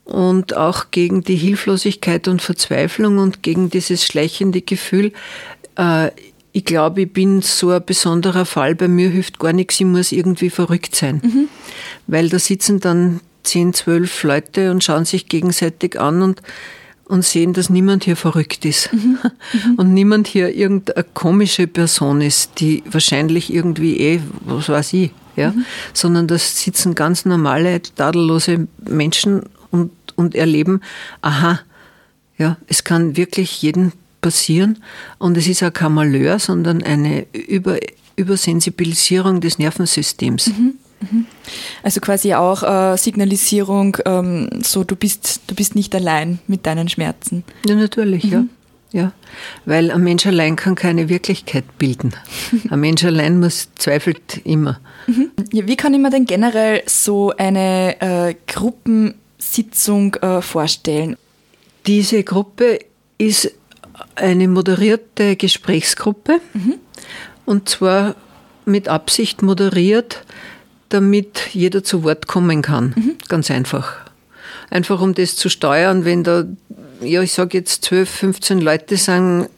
Und 0.05 0.57
auch 0.57 0.93
gegen 0.93 1.25
die 1.25 1.35
Hilflosigkeit 1.35 2.29
und 2.29 2.41
Verzweiflung 2.41 3.19
und 3.19 3.43
gegen 3.43 3.69
dieses 3.69 4.05
schleichende 4.05 4.63
Gefühl, 4.63 5.13
äh, 5.77 6.13
ich 6.53 6.65
glaube, 6.65 7.03
ich 7.03 7.13
bin 7.13 7.43
so 7.43 7.71
ein 7.71 7.85
besonderer 7.85 8.47
Fall, 8.47 8.77
bei 8.77 8.87
mir 8.87 9.11
hilft 9.11 9.41
gar 9.41 9.53
nichts, 9.53 9.81
ich 9.81 9.87
muss 9.87 10.13
irgendwie 10.13 10.51
verrückt 10.51 10.95
sein. 10.95 11.21
Mhm. 11.23 11.49
Weil 12.07 12.29
da 12.29 12.39
sitzen 12.39 12.79
dann 12.79 13.21
zehn, 13.43 13.75
zwölf 13.75 14.23
Leute 14.23 14.71
und 14.71 14.85
schauen 14.85 15.05
sich 15.05 15.29
gegenseitig 15.29 15.99
an 15.99 16.23
und 16.23 16.43
und 17.09 17.25
sehen, 17.25 17.53
dass 17.53 17.71
niemand 17.71 18.05
hier 18.05 18.17
verrückt 18.17 18.65
ist 18.65 18.93
mhm. 18.93 19.19
Mhm. 19.53 19.75
und 19.77 19.95
niemand 19.95 20.27
hier 20.27 20.55
irgendeine 20.55 21.05
komische 21.15 21.67
Person 21.67 22.21
ist, 22.21 22.61
die 22.61 22.83
wahrscheinlich 22.91 23.53
irgendwie 23.53 23.99
eh, 23.99 24.21
was 24.41 24.69
weiß 24.69 24.93
ich, 24.93 25.11
ja, 25.37 25.53
mhm. 25.53 25.65
sondern 25.93 26.27
das 26.27 26.63
sitzen 26.63 26.95
ganz 26.95 27.25
normale, 27.25 27.81
tadellose 27.83 28.67
Menschen 28.89 29.43
und, 29.71 29.93
und 30.17 30.35
erleben, 30.35 30.81
aha, 31.23 31.61
ja, 32.39 32.57
es 32.67 32.85
kann 32.85 33.17
wirklich 33.17 33.63
jedem 33.63 33.93
passieren 34.21 34.83
und 35.19 35.37
es 35.37 35.47
ist 35.47 35.63
auch 35.63 35.73
kein 35.73 35.93
Malheur, 35.93 36.39
sondern 36.39 36.83
eine 36.83 37.27
Über, 37.33 37.79
Übersensibilisierung 38.17 39.41
des 39.41 39.59
Nervensystems. 39.59 40.49
Mhm. 40.49 40.75
Also 41.83 42.01
quasi 42.01 42.35
auch 42.35 42.63
äh, 42.63 42.97
Signalisierung, 42.97 43.97
ähm, 44.07 44.49
so 44.63 44.85
du 44.85 44.97
bist, 44.97 45.43
du 45.47 45.55
bist 45.55 45.75
nicht 45.75 45.95
allein 45.95 46.39
mit 46.47 46.67
deinen 46.67 46.89
Schmerzen. 46.89 47.45
Ja, 47.67 47.75
natürlich, 47.75 48.25
mhm. 48.25 48.33
ja. 48.33 48.45
Ja, 48.93 49.13
weil 49.65 49.91
ein 49.91 50.03
Mensch 50.03 50.25
allein 50.27 50.57
kann 50.57 50.75
keine 50.77 51.09
Wirklichkeit 51.09 51.77
bilden. 51.77 52.15
Ein 52.71 52.81
Mensch 52.81 53.05
allein 53.05 53.41
muss 53.41 53.69
zweifelt 53.75 54.41
immer. 54.45 54.81
Mhm. 55.09 55.33
Ja, 55.53 55.67
wie 55.67 55.77
kann 55.77 55.93
ich 55.93 56.01
mir 56.01 56.09
denn 56.09 56.25
generell 56.25 56.83
so 56.87 57.33
eine 57.37 58.01
äh, 58.01 58.35
Gruppensitzung 58.47 60.15
äh, 60.15 60.41
vorstellen? 60.41 61.17
Diese 61.87 62.23
Gruppe 62.23 62.79
ist 63.19 63.53
eine 64.15 64.49
moderierte 64.49 65.37
Gesprächsgruppe 65.37 66.41
mhm. 66.55 66.75
und 67.45 67.69
zwar 67.69 68.15
mit 68.65 68.89
Absicht 68.89 69.43
moderiert, 69.43 70.25
damit 70.89 71.49
jeder 71.53 71.83
zu 71.83 72.05
Wort 72.05 72.27
kommen 72.27 72.63
kann. 72.63 72.95
Mhm. 72.97 73.17
Ganz 73.29 73.51
einfach. 73.51 73.97
Einfach 74.71 75.01
um 75.01 75.15
das 75.15 75.37
zu 75.37 75.49
steuern, 75.49 76.05
wenn 76.05 76.25
da, 76.25 76.45
ja, 77.01 77.23
ich 77.23 77.33
sage 77.33 77.59
jetzt 77.59 77.85
12, 77.85 78.09
15 78.09 78.61
Leute 78.61 78.97
sagen, 78.97 79.49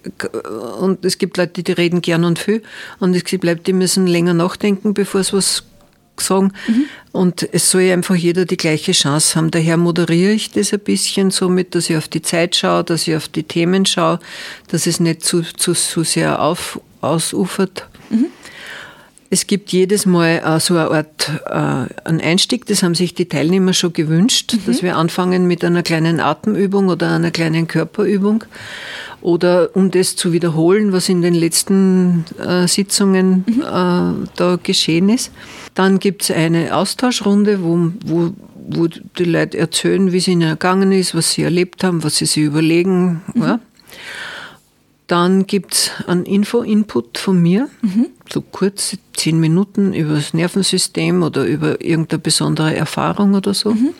und 0.80 1.04
es 1.04 1.18
gibt 1.18 1.36
Leute, 1.36 1.62
die 1.62 1.72
reden 1.72 2.02
gern 2.02 2.24
und 2.24 2.38
viel, 2.38 2.62
und 2.98 3.14
es 3.14 3.24
gibt 3.24 3.44
Leute, 3.44 3.62
die 3.62 3.72
müssen 3.72 4.06
länger 4.06 4.34
nachdenken, 4.34 4.94
bevor 4.94 5.22
sie 5.22 5.34
was 5.34 5.64
sagen. 6.20 6.52
Mhm. 6.66 6.84
Und 7.12 7.48
es 7.52 7.70
soll 7.70 7.90
einfach 7.90 8.14
jeder 8.14 8.44
die 8.44 8.56
gleiche 8.56 8.92
Chance 8.92 9.36
haben. 9.36 9.50
Daher 9.50 9.76
moderiere 9.76 10.32
ich 10.32 10.50
das 10.50 10.72
ein 10.72 10.80
bisschen 10.80 11.30
somit, 11.30 11.74
dass 11.74 11.90
ich 11.90 11.96
auf 11.96 12.08
die 12.08 12.22
Zeit 12.22 12.56
schaue, 12.56 12.84
dass 12.84 13.08
ich 13.08 13.16
auf 13.16 13.28
die 13.28 13.44
Themen 13.44 13.86
schaue, 13.86 14.20
dass 14.68 14.86
es 14.86 15.00
nicht 15.00 15.24
zu, 15.24 15.42
zu, 15.42 15.72
zu 15.74 16.04
sehr 16.04 16.42
auf, 16.42 16.80
ausufert. 17.00 17.86
Mhm. 18.10 18.26
Es 19.30 19.46
gibt 19.46 19.72
jedes 19.72 20.06
Mal 20.06 20.42
äh, 20.44 20.58
so 20.60 20.74
eine 20.74 20.90
Art 20.90 21.30
äh, 21.46 22.08
einen 22.08 22.20
Einstieg, 22.20 22.64
das 22.66 22.82
haben 22.82 22.94
sich 22.94 23.14
die 23.14 23.26
Teilnehmer 23.26 23.74
schon 23.74 23.92
gewünscht, 23.92 24.54
mhm. 24.54 24.60
dass 24.66 24.82
wir 24.82 24.96
anfangen 24.96 25.46
mit 25.46 25.64
einer 25.64 25.82
kleinen 25.82 26.20
Atemübung 26.20 26.88
oder 26.88 27.10
einer 27.10 27.30
kleinen 27.30 27.68
Körperübung 27.68 28.44
oder 29.20 29.70
um 29.74 29.90
das 29.90 30.16
zu 30.16 30.32
wiederholen, 30.32 30.92
was 30.92 31.08
in 31.08 31.22
den 31.22 31.34
letzten 31.34 32.24
äh, 32.38 32.66
Sitzungen 32.66 33.44
mhm. 33.46 33.62
äh, 33.62 34.28
da 34.36 34.58
geschehen 34.62 35.08
ist. 35.08 35.30
Dann 35.74 35.98
gibt 35.98 36.22
es 36.22 36.30
eine 36.30 36.74
Austauschrunde, 36.74 37.62
wo, 37.62 37.90
wo, 38.06 38.30
wo 38.70 38.86
die 38.86 39.24
Leute 39.24 39.58
erzählen, 39.58 40.12
wie 40.12 40.18
es 40.18 40.28
ihnen 40.28 40.48
ergangen 40.48 40.92
ist, 40.92 41.14
was 41.14 41.32
sie 41.32 41.42
erlebt 41.42 41.84
haben, 41.84 42.02
was 42.02 42.16
sie 42.16 42.26
sich 42.26 42.44
überlegen. 42.44 43.20
Mhm. 43.34 43.42
Ja. 43.42 43.60
Dann 45.08 45.46
gibt 45.46 45.74
es 45.74 45.90
einen 46.06 46.24
Info-Input 46.24 47.18
von 47.18 47.40
mir, 47.42 47.68
mhm. 47.80 48.08
so 48.30 48.42
kurz, 48.42 48.96
zehn 49.16 49.40
Minuten 49.40 49.94
über 49.94 50.14
das 50.14 50.34
Nervensystem 50.34 51.22
oder 51.22 51.44
über 51.44 51.82
irgendeine 51.82 52.20
besondere 52.20 52.76
Erfahrung 52.76 53.34
oder 53.34 53.54
so. 53.54 53.72
Mhm. 53.72 53.94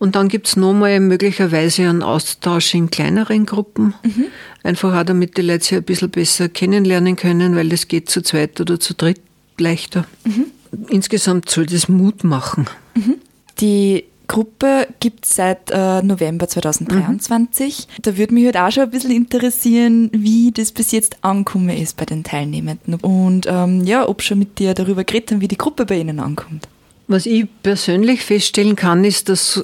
Und 0.00 0.16
dann 0.16 0.28
gibt 0.28 0.48
es 0.48 0.56
nochmal 0.56 0.98
möglicherweise 0.98 1.88
einen 1.88 2.02
Austausch 2.02 2.74
in 2.74 2.90
kleineren 2.90 3.46
Gruppen. 3.46 3.94
Mhm. 4.02 4.26
Einfach 4.64 4.92
auch, 4.92 5.04
damit 5.04 5.36
die 5.36 5.42
Leute 5.42 5.64
sich 5.64 5.78
ein 5.78 5.84
bisschen 5.84 6.10
besser 6.10 6.48
kennenlernen 6.48 7.14
können, 7.14 7.54
weil 7.54 7.68
das 7.68 7.86
geht 7.86 8.10
zu 8.10 8.20
zweit 8.22 8.60
oder 8.60 8.80
zu 8.80 8.94
dritt 8.94 9.20
leichter. 9.58 10.04
Mhm. 10.24 10.46
Insgesamt 10.88 11.48
soll 11.48 11.66
das 11.66 11.88
Mut 11.88 12.24
machen. 12.24 12.66
Mhm. 12.96 13.18
Die 13.60 14.06
Gruppe 14.32 14.88
gibt 14.98 15.26
es 15.26 15.34
seit 15.34 15.70
äh, 15.70 16.00
November 16.00 16.48
2023. 16.48 17.86
Mhm. 17.86 17.92
Da 18.00 18.16
würde 18.16 18.32
mich 18.32 18.46
halt 18.46 18.56
auch 18.56 18.72
schon 18.72 18.84
ein 18.84 18.90
bisschen 18.90 19.10
interessieren, 19.10 20.08
wie 20.14 20.50
das 20.52 20.72
bis 20.72 20.90
jetzt 20.90 21.18
angekommen 21.20 21.68
ist 21.68 21.98
bei 21.98 22.06
den 22.06 22.24
Teilnehmenden. 22.24 22.94
Und 22.94 23.46
ähm, 23.46 23.84
ja, 23.84 24.08
ob 24.08 24.22
schon 24.22 24.38
mit 24.38 24.58
dir 24.58 24.72
darüber 24.72 25.04
geredet 25.04 25.32
haben, 25.32 25.42
wie 25.42 25.48
die 25.48 25.58
Gruppe 25.58 25.84
bei 25.84 25.98
Ihnen 25.98 26.18
ankommt. 26.18 26.66
Was 27.08 27.26
ich 27.26 27.44
persönlich 27.62 28.22
feststellen 28.22 28.74
kann, 28.74 29.04
ist, 29.04 29.28
dass 29.28 29.62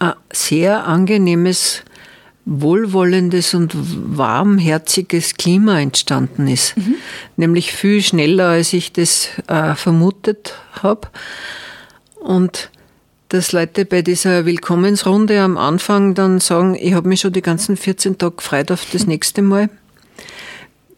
ein 0.00 0.14
sehr 0.32 0.84
angenehmes, 0.84 1.84
wohlwollendes 2.44 3.54
und 3.54 3.72
warmherziges 4.18 5.34
Klima 5.34 5.78
entstanden 5.78 6.48
ist. 6.48 6.76
Mhm. 6.76 6.96
Nämlich 7.36 7.72
viel 7.72 8.02
schneller, 8.02 8.48
als 8.48 8.72
ich 8.72 8.92
das 8.92 9.28
äh, 9.46 9.76
vermutet 9.76 10.54
habe. 10.82 11.06
Und 12.16 12.70
dass 13.28 13.52
Leute 13.52 13.84
bei 13.84 14.02
dieser 14.02 14.46
Willkommensrunde 14.46 15.40
am 15.40 15.58
Anfang 15.58 16.14
dann 16.14 16.40
sagen, 16.40 16.74
ich 16.74 16.94
habe 16.94 17.08
mich 17.08 17.20
schon 17.20 17.32
die 17.32 17.42
ganzen 17.42 17.76
14 17.76 18.18
Tage 18.18 18.36
gefreut 18.36 18.70
auf 18.70 18.86
das 18.90 19.06
nächste 19.06 19.42
Mal. 19.42 19.68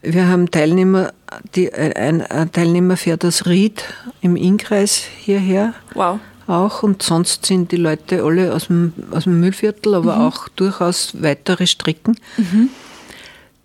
Wir 0.01 0.27
haben 0.27 0.49
Teilnehmer, 0.49 1.13
die, 1.55 1.71
ein, 1.71 2.21
ein 2.21 2.51
Teilnehmer 2.51 2.97
fährt 2.97 3.23
das 3.23 3.45
Ried 3.45 3.83
im 4.21 4.35
Innkreis 4.35 5.03
hierher. 5.19 5.73
Wow. 5.93 6.19
Auch 6.47 6.83
und 6.83 7.03
sonst 7.03 7.45
sind 7.45 7.71
die 7.71 7.77
Leute 7.77 8.23
alle 8.23 8.53
aus 8.53 8.67
dem, 8.67 8.93
aus 9.11 9.25
dem 9.25 9.39
Müllviertel, 9.39 9.93
aber 9.93 10.15
mhm. 10.15 10.21
auch 10.21 10.47
durchaus 10.49 11.21
weitere 11.21 11.67
Strecken, 11.67 12.17
mhm. 12.37 12.69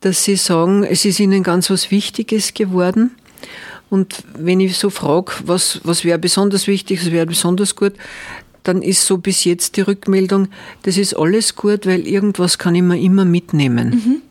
dass 0.01 0.25
sie 0.25 0.37
sagen, 0.37 0.85
es 0.85 1.05
ist 1.05 1.19
ihnen 1.19 1.43
ganz 1.43 1.71
was 1.71 1.91
Wichtiges 1.91 2.53
geworden. 2.53 3.13
Und 3.89 4.25
wenn 4.35 4.61
ich 4.61 4.77
so 4.77 4.91
frage, 4.91 5.33
was, 5.45 5.81
was 5.85 6.05
wäre 6.05 6.19
besonders 6.19 6.67
wichtig, 6.67 7.01
was 7.01 7.13
wäre 7.13 7.27
besonders 7.27 7.77
gut, 7.77 7.95
dann 8.67 8.83
ist 8.83 9.07
so 9.07 9.19
bis 9.19 9.45
jetzt 9.45 9.77
die 9.77 9.83
Rückmeldung, 9.83 10.49
das 10.83 10.97
ist 10.97 11.15
alles 11.15 11.55
gut, 11.55 11.87
weil 11.87 12.07
irgendwas 12.07 12.59
kann 12.59 12.75
ich 12.75 12.83
mir 12.83 12.99
immer 12.99 13.25
mitnehmen. 13.25 13.91
Mhm. 13.91 14.23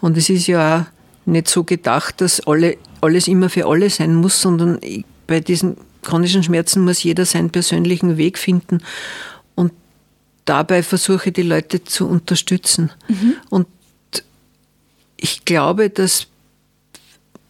Und 0.00 0.16
es 0.16 0.28
ist 0.28 0.46
ja 0.46 0.80
auch 0.80 1.26
nicht 1.26 1.48
so 1.48 1.64
gedacht, 1.64 2.20
dass 2.20 2.40
alle, 2.46 2.76
alles 3.00 3.28
immer 3.28 3.48
für 3.48 3.66
alle 3.66 3.90
sein 3.90 4.14
muss, 4.14 4.40
sondern 4.40 4.78
bei 5.26 5.40
diesen 5.40 5.76
chronischen 6.02 6.42
Schmerzen 6.42 6.84
muss 6.84 7.02
jeder 7.02 7.24
seinen 7.24 7.50
persönlichen 7.50 8.16
Weg 8.16 8.38
finden. 8.38 8.80
Und 9.54 9.72
dabei 10.44 10.82
versuche 10.82 11.30
ich 11.30 11.34
die 11.34 11.42
Leute 11.42 11.82
zu 11.82 12.06
unterstützen. 12.06 12.92
Mhm. 13.08 13.34
Und 13.50 13.66
ich 15.16 15.44
glaube, 15.44 15.90
dass 15.90 16.26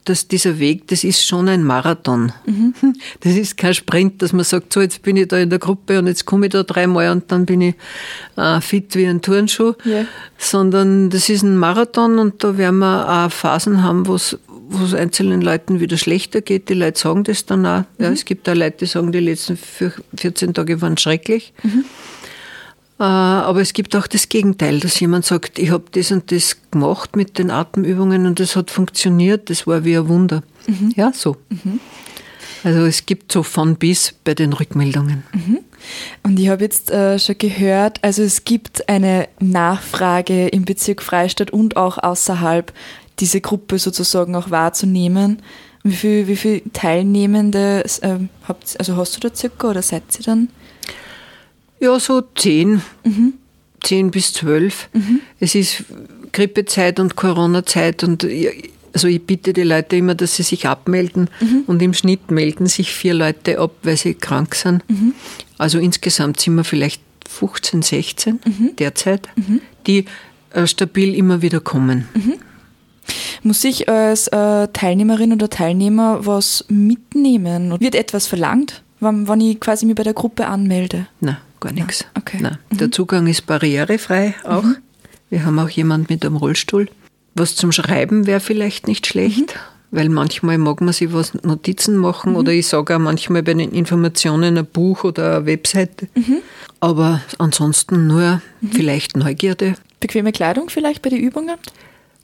dass 0.04 0.28
dieser 0.28 0.58
Weg, 0.58 0.86
das 0.88 1.02
ist 1.02 1.26
schon 1.26 1.48
ein 1.48 1.64
Marathon. 1.64 2.32
Mhm. 2.46 2.74
Das 3.20 3.34
ist 3.34 3.56
kein 3.56 3.74
Sprint, 3.74 4.20
dass 4.22 4.32
man 4.32 4.44
sagt, 4.44 4.72
so 4.72 4.80
jetzt 4.80 5.02
bin 5.02 5.16
ich 5.16 5.28
da 5.28 5.38
in 5.38 5.50
der 5.50 5.58
Gruppe 5.58 5.98
und 5.98 6.06
jetzt 6.06 6.26
komme 6.26 6.46
ich 6.46 6.52
da 6.52 6.62
dreimal 6.62 7.10
und 7.10 7.30
dann 7.32 7.46
bin 7.46 7.60
ich 7.60 7.74
äh, 8.36 8.60
fit 8.60 8.94
wie 8.96 9.06
ein 9.06 9.22
Turnschuh. 9.22 9.74
Yeah. 9.86 10.06
Sondern 10.36 11.10
das 11.10 11.28
ist 11.28 11.42
ein 11.42 11.56
Marathon 11.56 12.18
und 12.18 12.44
da 12.44 12.58
werden 12.58 12.78
wir 12.78 13.08
auch 13.08 13.32
Phasen 13.32 13.82
haben, 13.82 14.06
wo 14.06 14.16
es 14.16 14.38
einzelnen 14.94 15.40
Leuten 15.40 15.80
wieder 15.80 15.96
schlechter 15.96 16.40
geht. 16.40 16.68
Die 16.68 16.74
Leute 16.74 16.98
sagen 16.98 17.24
das 17.24 17.46
dann 17.46 17.64
auch. 17.64 17.84
Mhm. 17.98 18.04
Ja, 18.04 18.10
es 18.10 18.24
gibt 18.24 18.48
auch 18.48 18.54
Leute, 18.54 18.78
die 18.80 18.86
sagen, 18.86 19.12
die 19.12 19.20
letzten 19.20 19.56
14 19.56 20.54
Tage 20.54 20.80
waren 20.80 20.96
schrecklich. 20.98 21.52
Mhm. 21.62 21.84
Äh, 22.98 23.02
aber 23.02 23.60
es 23.60 23.72
gibt 23.72 23.96
auch 23.96 24.06
das 24.06 24.28
Gegenteil, 24.28 24.80
dass 24.80 25.00
jemand 25.00 25.24
sagt, 25.24 25.58
ich 25.58 25.70
habe 25.70 25.84
das 25.92 26.12
und 26.12 26.30
das 26.30 26.56
gemacht 26.70 27.16
mit 27.16 27.38
den 27.38 27.50
Atemübungen 27.50 28.26
und 28.26 28.38
das 28.40 28.56
hat 28.56 28.70
funktioniert, 28.70 29.50
das 29.50 29.66
war 29.66 29.84
wie 29.84 29.96
ein 29.96 30.08
Wunder. 30.08 30.42
Mhm. 30.66 30.92
Ja, 30.96 31.12
so. 31.12 31.36
Mhm. 31.48 31.80
Also 32.62 32.86
es 32.86 33.04
gibt 33.04 33.30
so 33.30 33.42
von 33.42 33.76
bis 33.76 34.14
bei 34.24 34.34
den 34.34 34.54
Rückmeldungen. 34.54 35.22
Mhm. 35.32 35.58
Und 36.22 36.40
ich 36.40 36.48
habe 36.48 36.64
jetzt 36.64 36.90
äh, 36.90 37.18
schon 37.18 37.36
gehört, 37.36 38.02
also 38.02 38.22
es 38.22 38.44
gibt 38.44 38.88
eine 38.88 39.28
Nachfrage 39.38 40.48
im 40.48 40.64
Bezirk 40.64 41.02
Freistadt 41.02 41.50
und 41.50 41.76
auch 41.76 41.98
außerhalb, 41.98 42.72
diese 43.20 43.40
Gruppe 43.40 43.78
sozusagen 43.78 44.34
auch 44.34 44.50
wahrzunehmen. 44.50 45.42
Wie 45.82 45.94
viele 45.94 46.26
wie 46.26 46.36
viel 46.36 46.62
Teilnehmende 46.72 47.84
äh, 48.00 48.16
habt, 48.48 48.76
also 48.78 48.96
hast 48.96 49.16
du 49.16 49.20
da 49.20 49.34
circa 49.34 49.68
oder 49.68 49.82
seid 49.82 50.02
ihr 50.18 50.24
dann? 50.24 50.48
Ja, 51.84 52.00
so 52.00 52.22
zehn. 52.34 52.80
Mhm. 53.04 53.34
Zehn 53.82 54.10
bis 54.10 54.32
zwölf. 54.32 54.88
Mhm. 54.94 55.20
Es 55.38 55.54
ist 55.54 55.84
Grippezeit 56.32 56.98
und 56.98 57.14
Corona-Zeit 57.14 58.02
und 58.02 58.26
also 58.94 59.06
ich 59.06 59.22
bitte 59.22 59.52
die 59.52 59.64
Leute 59.64 59.96
immer, 59.96 60.14
dass 60.14 60.36
sie 60.36 60.44
sich 60.44 60.66
abmelden 60.66 61.28
mhm. 61.40 61.64
und 61.66 61.82
im 61.82 61.92
Schnitt 61.92 62.30
melden 62.30 62.64
sich 62.64 62.90
vier 62.94 63.12
Leute 63.12 63.58
ab, 63.58 63.72
weil 63.82 63.98
sie 63.98 64.14
krank 64.14 64.54
sind. 64.54 64.82
Mhm. 64.88 65.12
Also 65.58 65.78
insgesamt 65.78 66.40
sind 66.40 66.54
wir 66.54 66.64
vielleicht 66.64 67.02
15, 67.28 67.82
16 67.82 68.40
mhm. 68.46 68.76
derzeit, 68.78 69.28
mhm. 69.36 69.60
die 69.86 70.06
äh, 70.54 70.66
stabil 70.66 71.14
immer 71.14 71.42
wieder 71.42 71.60
kommen. 71.60 72.08
Muss 73.42 73.62
ich 73.62 73.90
als 73.90 74.28
äh, 74.28 74.68
Teilnehmerin 74.68 75.34
oder 75.34 75.50
Teilnehmer 75.50 76.24
was 76.24 76.64
mitnehmen? 76.68 77.78
Wird 77.78 77.94
etwas 77.94 78.26
verlangt, 78.26 78.82
wann, 79.00 79.28
wann 79.28 79.42
ich 79.42 79.60
quasi 79.60 79.84
mich 79.84 79.96
bei 79.96 80.02
der 80.02 80.14
Gruppe 80.14 80.46
anmelde? 80.46 81.08
Nein 81.20 81.36
gar 81.64 81.72
nichts. 81.72 82.04
Okay. 82.16 82.38
Nein. 82.40 82.58
Mhm. 82.70 82.78
Der 82.78 82.90
Zugang 82.92 83.26
ist 83.26 83.46
barrierefrei 83.46 84.34
auch. 84.44 84.62
Mhm. 84.62 84.76
Wir 85.30 85.44
haben 85.44 85.58
auch 85.58 85.70
jemand 85.70 86.10
mit 86.10 86.24
einem 86.24 86.36
Rollstuhl. 86.36 86.88
Was 87.34 87.56
zum 87.56 87.72
Schreiben 87.72 88.26
wäre 88.26 88.38
vielleicht 88.40 88.86
nicht 88.86 89.06
schlecht, 89.06 89.40
mhm. 89.40 89.58
weil 89.90 90.08
manchmal 90.08 90.58
mag 90.58 90.80
man 90.80 90.92
sich 90.92 91.12
was 91.12 91.34
Notizen 91.42 91.96
machen 91.96 92.32
mhm. 92.32 92.36
oder 92.36 92.52
ich 92.52 92.68
sage 92.68 92.94
auch 92.94 93.00
manchmal 93.00 93.42
bei 93.42 93.54
den 93.54 93.72
Informationen 93.72 94.56
ein 94.56 94.66
Buch 94.66 95.04
oder 95.04 95.38
eine 95.38 95.46
Webseite. 95.46 96.08
Mhm. 96.14 96.42
Aber 96.80 97.22
ansonsten 97.38 98.06
nur 98.06 98.42
mhm. 98.60 98.70
vielleicht 98.70 99.16
Neugierde. 99.16 99.74
Bequeme 100.00 100.32
Kleidung 100.32 100.68
vielleicht 100.68 101.02
bei 101.02 101.10
den 101.10 101.20
Übungen? 101.20 101.56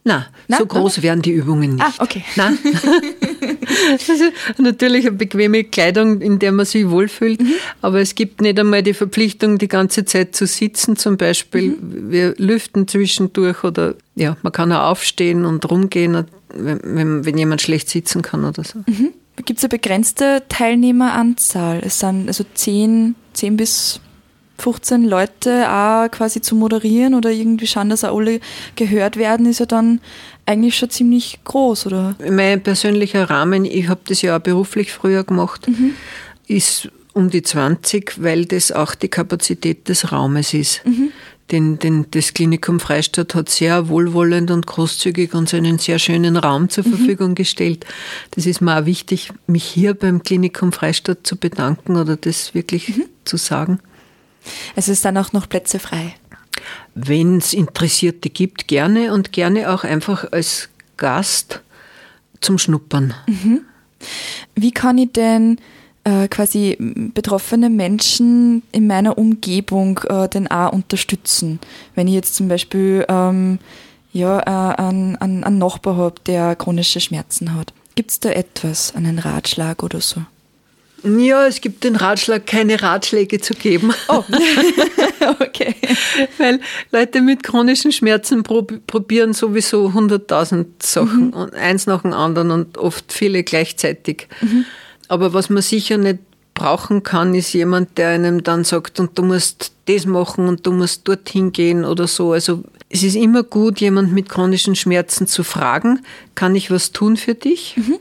Nein, 0.02 0.24
Na, 0.48 0.56
so 0.56 0.66
groß 0.66 0.98
na? 0.98 1.02
werden 1.02 1.20
die 1.20 1.32
Übungen 1.32 1.74
nicht. 1.74 1.84
Ah, 1.84 1.92
okay. 2.02 2.24
Also 2.36 4.24
natürlich 4.58 5.06
eine 5.06 5.16
bequeme 5.16 5.64
Kleidung, 5.64 6.22
in 6.22 6.38
der 6.38 6.52
man 6.52 6.64
sich 6.64 6.88
wohlfühlt, 6.88 7.40
mhm. 7.40 7.52
aber 7.82 8.00
es 8.00 8.14
gibt 8.14 8.40
nicht 8.40 8.58
einmal 8.58 8.82
die 8.82 8.94
Verpflichtung, 8.94 9.58
die 9.58 9.68
ganze 9.68 10.04
Zeit 10.06 10.34
zu 10.34 10.46
sitzen 10.46 10.96
zum 10.96 11.18
Beispiel. 11.18 11.72
Mhm. 11.72 12.10
Wir 12.10 12.34
lüften 12.38 12.88
zwischendurch 12.88 13.62
oder 13.62 13.94
ja, 14.14 14.36
man 14.42 14.52
kann 14.52 14.72
auch 14.72 14.90
aufstehen 14.90 15.44
und 15.44 15.70
rumgehen, 15.70 16.24
wenn, 16.54 17.24
wenn 17.24 17.38
jemand 17.38 17.60
schlecht 17.60 17.90
sitzen 17.90 18.22
kann 18.22 18.44
oder 18.44 18.64
so. 18.64 18.78
Mhm. 18.86 19.12
Gibt 19.44 19.58
es 19.58 19.64
eine 19.64 19.70
begrenzte 19.70 20.42
Teilnehmeranzahl? 20.48 21.82
Es 21.84 21.98
sind 21.98 22.26
also 22.26 22.44
zehn, 22.54 23.14
zehn 23.32 23.56
bis 23.56 24.00
15 24.61 25.05
Leute 25.05 25.70
auch 25.70 26.11
quasi 26.11 26.40
zu 26.40 26.55
moderieren 26.55 27.14
oder 27.14 27.31
irgendwie 27.31 27.66
schauen, 27.66 27.88
dass 27.88 28.05
auch 28.05 28.16
alle 28.18 28.40
gehört 28.77 29.16
werden, 29.16 29.46
ist 29.46 29.61
ja 29.61 29.66
dann 29.66 30.01
eigentlich 30.46 30.77
schon 30.77 30.90
ziemlich 30.90 31.38
groß, 31.44 31.87
oder? 31.87 32.16
Mein 32.31 32.62
persönlicher 32.62 33.31
Rahmen, 33.31 33.64
ich 33.64 33.88
habe 33.88 34.01
das 34.07 34.23
ja 34.23 34.37
auch 34.37 34.40
beruflich 34.40 34.92
früher 34.92 35.25
gemacht, 35.25 35.68
mhm. 35.68 35.94
ist 36.46 36.88
um 37.12 37.31
die 37.31 37.42
20, 37.42 38.23
weil 38.23 38.46
das 38.46 38.73
auch 38.73 38.94
die 38.94 39.09
Kapazität 39.09 39.88
des 39.88 40.12
Raumes 40.12 40.55
ist. 40.55 40.85
Mhm. 40.85 41.11
den, 41.51 41.79
den, 41.79 42.07
das 42.12 42.33
Klinikum 42.33 42.79
Freistadt 42.79 43.35
hat 43.35 43.49
sehr 43.49 43.88
wohlwollend 43.88 44.51
und 44.53 44.66
großzügig 44.66 45.35
uns 45.35 45.53
einen 45.53 45.79
sehr 45.79 45.99
schönen 45.99 46.37
Raum 46.37 46.68
zur 46.68 46.87
mhm. 46.87 46.90
Verfügung 46.90 47.35
gestellt. 47.35 47.85
Das 48.33 48.46
ist 48.46 48.61
mir 48.61 48.81
auch 48.81 48.87
wichtig, 48.87 49.33
mich 49.46 49.64
hier 49.64 49.94
beim 49.94 50.23
Klinikum 50.23 50.73
Freistadt 50.73 51.27
zu 51.27 51.37
bedanken 51.37 51.96
oder 51.96 52.16
das 52.16 52.55
wirklich 52.55 52.96
mhm. 52.96 53.05
zu 53.25 53.37
sagen. 53.37 53.81
Es 54.76 54.88
ist 54.88 55.05
dann 55.05 55.16
auch 55.16 55.33
noch 55.33 55.48
Plätze 55.48 55.79
frei. 55.79 56.14
Wenn 56.94 57.38
es 57.38 57.53
Interessierte 57.53 58.31
gibt, 58.31 58.68
gerne 58.68 59.12
und 59.12 59.33
gerne 59.33 59.72
auch 59.72 59.85
einfach 59.85 60.33
als 60.33 60.68
Gast 60.96 61.61
zum 62.40 62.59
Schnuppern. 62.59 63.14
Mhm. 63.26 63.62
Wie 64.55 64.72
kann 64.72 64.98
ich 64.98 65.12
denn 65.12 65.59
äh, 66.05 66.29
quasi 66.29 66.76
betroffene 66.79 67.70
Menschen 67.70 68.62
in 68.72 68.87
meiner 68.87 69.18
Umgebung 69.18 70.00
äh, 70.09 70.29
denn 70.29 70.50
auch 70.50 70.72
unterstützen? 70.72 71.61
Wenn 71.94 72.09
ich 72.09 72.14
jetzt 72.14 72.35
zum 72.35 72.48
Beispiel 72.48 73.05
ähm, 73.09 73.59
ja, 74.12 74.40
äh, 74.40 74.83
einen, 74.83 75.16
einen, 75.16 75.44
einen 75.44 75.59
Nachbar 75.59 75.96
habe, 75.96 76.20
der 76.26 76.57
chronische 76.57 77.00
Schmerzen 77.00 77.55
hat. 77.55 77.72
Gibt 77.94 78.11
es 78.11 78.20
da 78.20 78.31
etwas, 78.31 78.94
einen 78.94 79.18
Ratschlag 79.18 79.83
oder 79.83 80.00
so? 80.00 80.22
Ja, 81.02 81.46
es 81.46 81.60
gibt 81.60 81.84
den 81.84 81.96
Ratschlag, 81.96 82.46
keine 82.46 82.82
Ratschläge 82.82 83.40
zu 83.40 83.54
geben. 83.54 83.92
Oh, 84.08 84.22
okay. 85.40 85.74
Weil 86.38 86.60
Leute 86.92 87.20
mit 87.20 87.42
chronischen 87.42 87.92
Schmerzen 87.92 88.42
probieren 88.42 89.32
sowieso 89.32 89.88
100.000 89.88 90.66
Sachen 90.80 91.28
mhm. 91.28 91.32
und 91.32 91.54
eins 91.54 91.86
nach 91.86 92.02
dem 92.02 92.12
anderen 92.12 92.50
und 92.50 92.78
oft 92.78 93.12
viele 93.12 93.42
gleichzeitig. 93.42 94.28
Mhm. 94.40 94.64
Aber 95.08 95.32
was 95.32 95.48
man 95.48 95.62
sicher 95.62 95.96
nicht 95.96 96.18
brauchen 96.54 97.02
kann, 97.02 97.34
ist 97.34 97.52
jemand, 97.52 97.96
der 97.96 98.10
einem 98.10 98.42
dann 98.42 98.64
sagt, 98.64 99.00
und 99.00 99.18
du 99.18 99.22
musst 99.22 99.72
das 99.86 100.04
machen 100.04 100.46
und 100.46 100.66
du 100.66 100.72
musst 100.72 101.08
dorthin 101.08 101.52
gehen 101.52 101.84
oder 101.84 102.06
so. 102.06 102.32
Also 102.32 102.62
es 102.90 103.02
ist 103.02 103.16
immer 103.16 103.42
gut, 103.42 103.80
jemand 103.80 104.12
mit 104.12 104.28
chronischen 104.28 104.76
Schmerzen 104.76 105.26
zu 105.26 105.44
fragen, 105.44 106.00
kann 106.34 106.54
ich 106.54 106.70
was 106.70 106.92
tun 106.92 107.16
für 107.16 107.34
dich? 107.34 107.76
Mhm. 107.76 107.98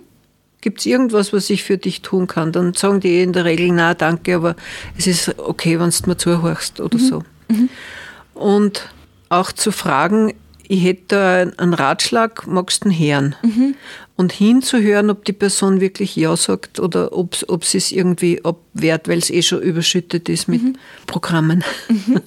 Gibt 0.61 0.79
es 0.79 0.85
irgendwas, 0.85 1.31
was 1.31 1.49
ich 1.49 1.63
für 1.63 1.77
dich 1.77 2.01
tun 2.01 2.27
kann? 2.27 2.51
Dann 2.51 2.73
sagen 2.73 2.99
die 2.99 3.21
in 3.21 3.33
der 3.33 3.45
Regel, 3.45 3.71
na 3.71 3.93
danke, 3.93 4.35
aber 4.35 4.55
es 4.97 5.07
ist 5.07 5.37
okay, 5.39 5.79
wenn 5.79 5.89
du 5.89 6.09
mir 6.09 6.17
zuhörst 6.17 6.79
oder 6.79 6.97
mhm. 6.97 7.01
so. 7.01 7.23
Mhm. 7.47 7.69
Und 8.33 8.89
auch 9.29 9.51
zu 9.51 9.71
fragen, 9.71 10.33
ich 10.67 10.83
hätte 10.83 11.53
einen 11.57 11.73
Ratschlag, 11.73 12.45
magst 12.45 12.85
du 12.85 12.89
ihn 12.89 12.99
hören? 12.99 13.35
Mhm. 13.41 13.75
Und 14.15 14.33
hinzuhören, 14.33 15.09
ob 15.09 15.25
die 15.25 15.33
Person 15.33 15.81
wirklich 15.81 16.15
Ja 16.15 16.35
sagt 16.35 16.79
oder 16.79 17.13
ob, 17.13 17.37
ob 17.47 17.63
sie 17.63 17.77
es 17.77 17.91
irgendwie 17.91 18.43
abwehrt, 18.43 19.07
weil 19.07 19.17
es 19.17 19.29
eh 19.29 19.41
schon 19.41 19.61
überschüttet 19.61 20.29
ist 20.29 20.47
mit 20.47 20.61
mhm. 20.61 20.77
Programmen. 21.07 21.63
Mhm. 21.87 22.21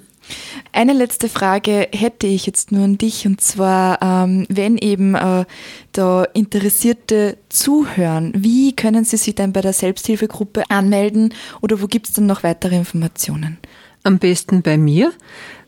Eine 0.73 0.95
letzte 0.95 1.29
Frage 1.29 1.89
hätte 1.93 2.27
ich 2.27 2.47
jetzt 2.47 2.73
nur 2.73 2.85
an 2.85 2.97
dich 2.97 3.27
und 3.27 3.41
zwar, 3.41 4.01
ähm, 4.03 4.47
wenn 4.49 4.79
eben 4.79 5.15
äh, 5.15 5.45
da 5.93 6.25
Interessierte 6.33 7.37
zuhören, 7.49 8.33
wie 8.35 8.75
können 8.75 9.05
sie 9.05 9.19
sich 9.19 9.35
dann 9.35 9.53
bei 9.53 9.61
der 9.61 9.75
Selbsthilfegruppe 9.75 10.71
anmelden 10.71 11.35
oder 11.61 11.83
wo 11.83 11.87
gibt 11.87 12.09
es 12.09 12.15
dann 12.15 12.27
noch 12.27 12.43
weitere 12.43 12.77
Informationen? 12.77 13.59
Am 14.03 14.19
besten 14.19 14.63
bei 14.63 14.79
mir. 14.79 15.13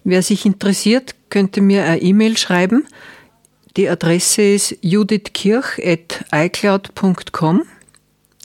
Wer 0.05 0.23
sich 0.23 0.47
interessiert, 0.47 1.15
könnte 1.31 1.61
mir 1.61 1.85
eine 1.85 2.01
E-Mail 2.01 2.37
schreiben. 2.37 2.87
Die 3.77 3.89
Adresse 3.89 4.43
ist 4.43 4.77
judithkirch.icloud.com. 4.83 7.63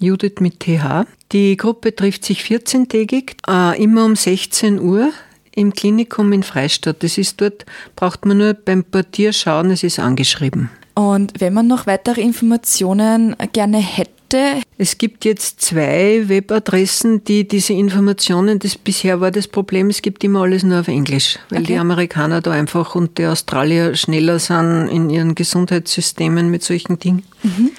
Judith 0.01 0.35
mit 0.39 0.59
TH. 0.59 1.05
Die 1.31 1.57
Gruppe 1.57 1.95
trifft 1.95 2.25
sich 2.25 2.41
14-tägig, 2.41 3.37
äh, 3.47 3.81
immer 3.81 4.05
um 4.05 4.15
16 4.15 4.79
Uhr 4.79 5.11
im 5.55 5.73
Klinikum 5.73 6.31
in 6.33 6.43
Freistadt. 6.43 7.03
Das 7.03 7.17
ist 7.17 7.41
dort, 7.41 7.65
braucht 7.95 8.25
man 8.25 8.38
nur 8.38 8.53
beim 8.53 8.83
Portier 8.83 9.33
schauen, 9.33 9.71
es 9.71 9.83
ist 9.83 9.99
angeschrieben. 9.99 10.69
Und 10.95 11.39
wenn 11.39 11.53
man 11.53 11.67
noch 11.67 11.88
weitere 11.88 12.21
Informationen 12.21 13.35
gerne 13.53 13.77
hätte, 13.77 14.62
es 14.77 14.97
gibt 14.97 15.25
jetzt 15.25 15.62
zwei 15.62 16.27
Webadressen, 16.27 17.23
die 17.23 17.47
diese 17.47 17.73
Informationen, 17.73 18.59
das 18.59 18.77
bisher 18.77 19.21
war 19.21 19.31
das 19.31 19.47
Problem, 19.47 19.89
es 19.89 20.01
gibt 20.01 20.23
immer 20.23 20.41
alles 20.41 20.63
nur 20.63 20.81
auf 20.81 20.88
Englisch, 20.88 21.39
weil 21.49 21.62
okay. 21.62 21.73
die 21.73 21.79
Amerikaner 21.79 22.41
da 22.41 22.51
einfach 22.51 22.95
und 22.95 23.17
die 23.17 23.25
Australier 23.25 23.95
schneller 23.95 24.39
sind 24.39 24.88
in 24.89 25.09
ihren 25.09 25.35
Gesundheitssystemen 25.35 26.51
mit 26.51 26.63
solchen 26.63 26.99
Dingen. 26.99 27.23
Mhm. 27.43 27.71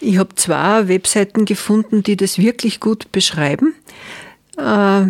Ich 0.00 0.18
habe 0.18 0.34
zwei 0.34 0.88
Webseiten 0.88 1.44
gefunden, 1.44 2.02
die 2.02 2.16
das 2.16 2.38
wirklich 2.38 2.80
gut 2.80 3.10
beschreiben. 3.12 3.74
Äh, 4.58 5.06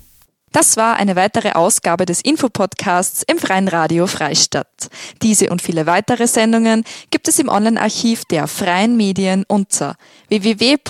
Das 0.51 0.77
war 0.77 0.95
eine 0.95 1.15
weitere 1.15 1.51
Ausgabe 1.51 2.05
des 2.05 2.21
Infopodcasts 2.21 3.21
im 3.27 3.37
Freien 3.37 3.67
Radio 3.67 4.07
Freistadt. 4.07 4.89
Diese 5.21 5.51
und 5.51 5.61
viele 5.61 5.85
weitere 5.85 6.25
Sendungen 6.25 6.83
gibt 7.11 7.27
es 7.27 7.37
im 7.37 7.49
Online-Archiv 7.49 8.25
der 8.25 8.47
Freien 8.47 8.97
Medien 8.97 9.45
unter 9.47 9.95
www.cba.media 10.29 10.81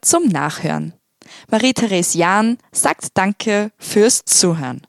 zum 0.00 0.28
Nachhören. 0.28 0.92
Marie-Therese 1.50 2.18
Jahn 2.18 2.58
sagt 2.72 3.08
Danke 3.14 3.72
fürs 3.78 4.24
Zuhören. 4.24 4.82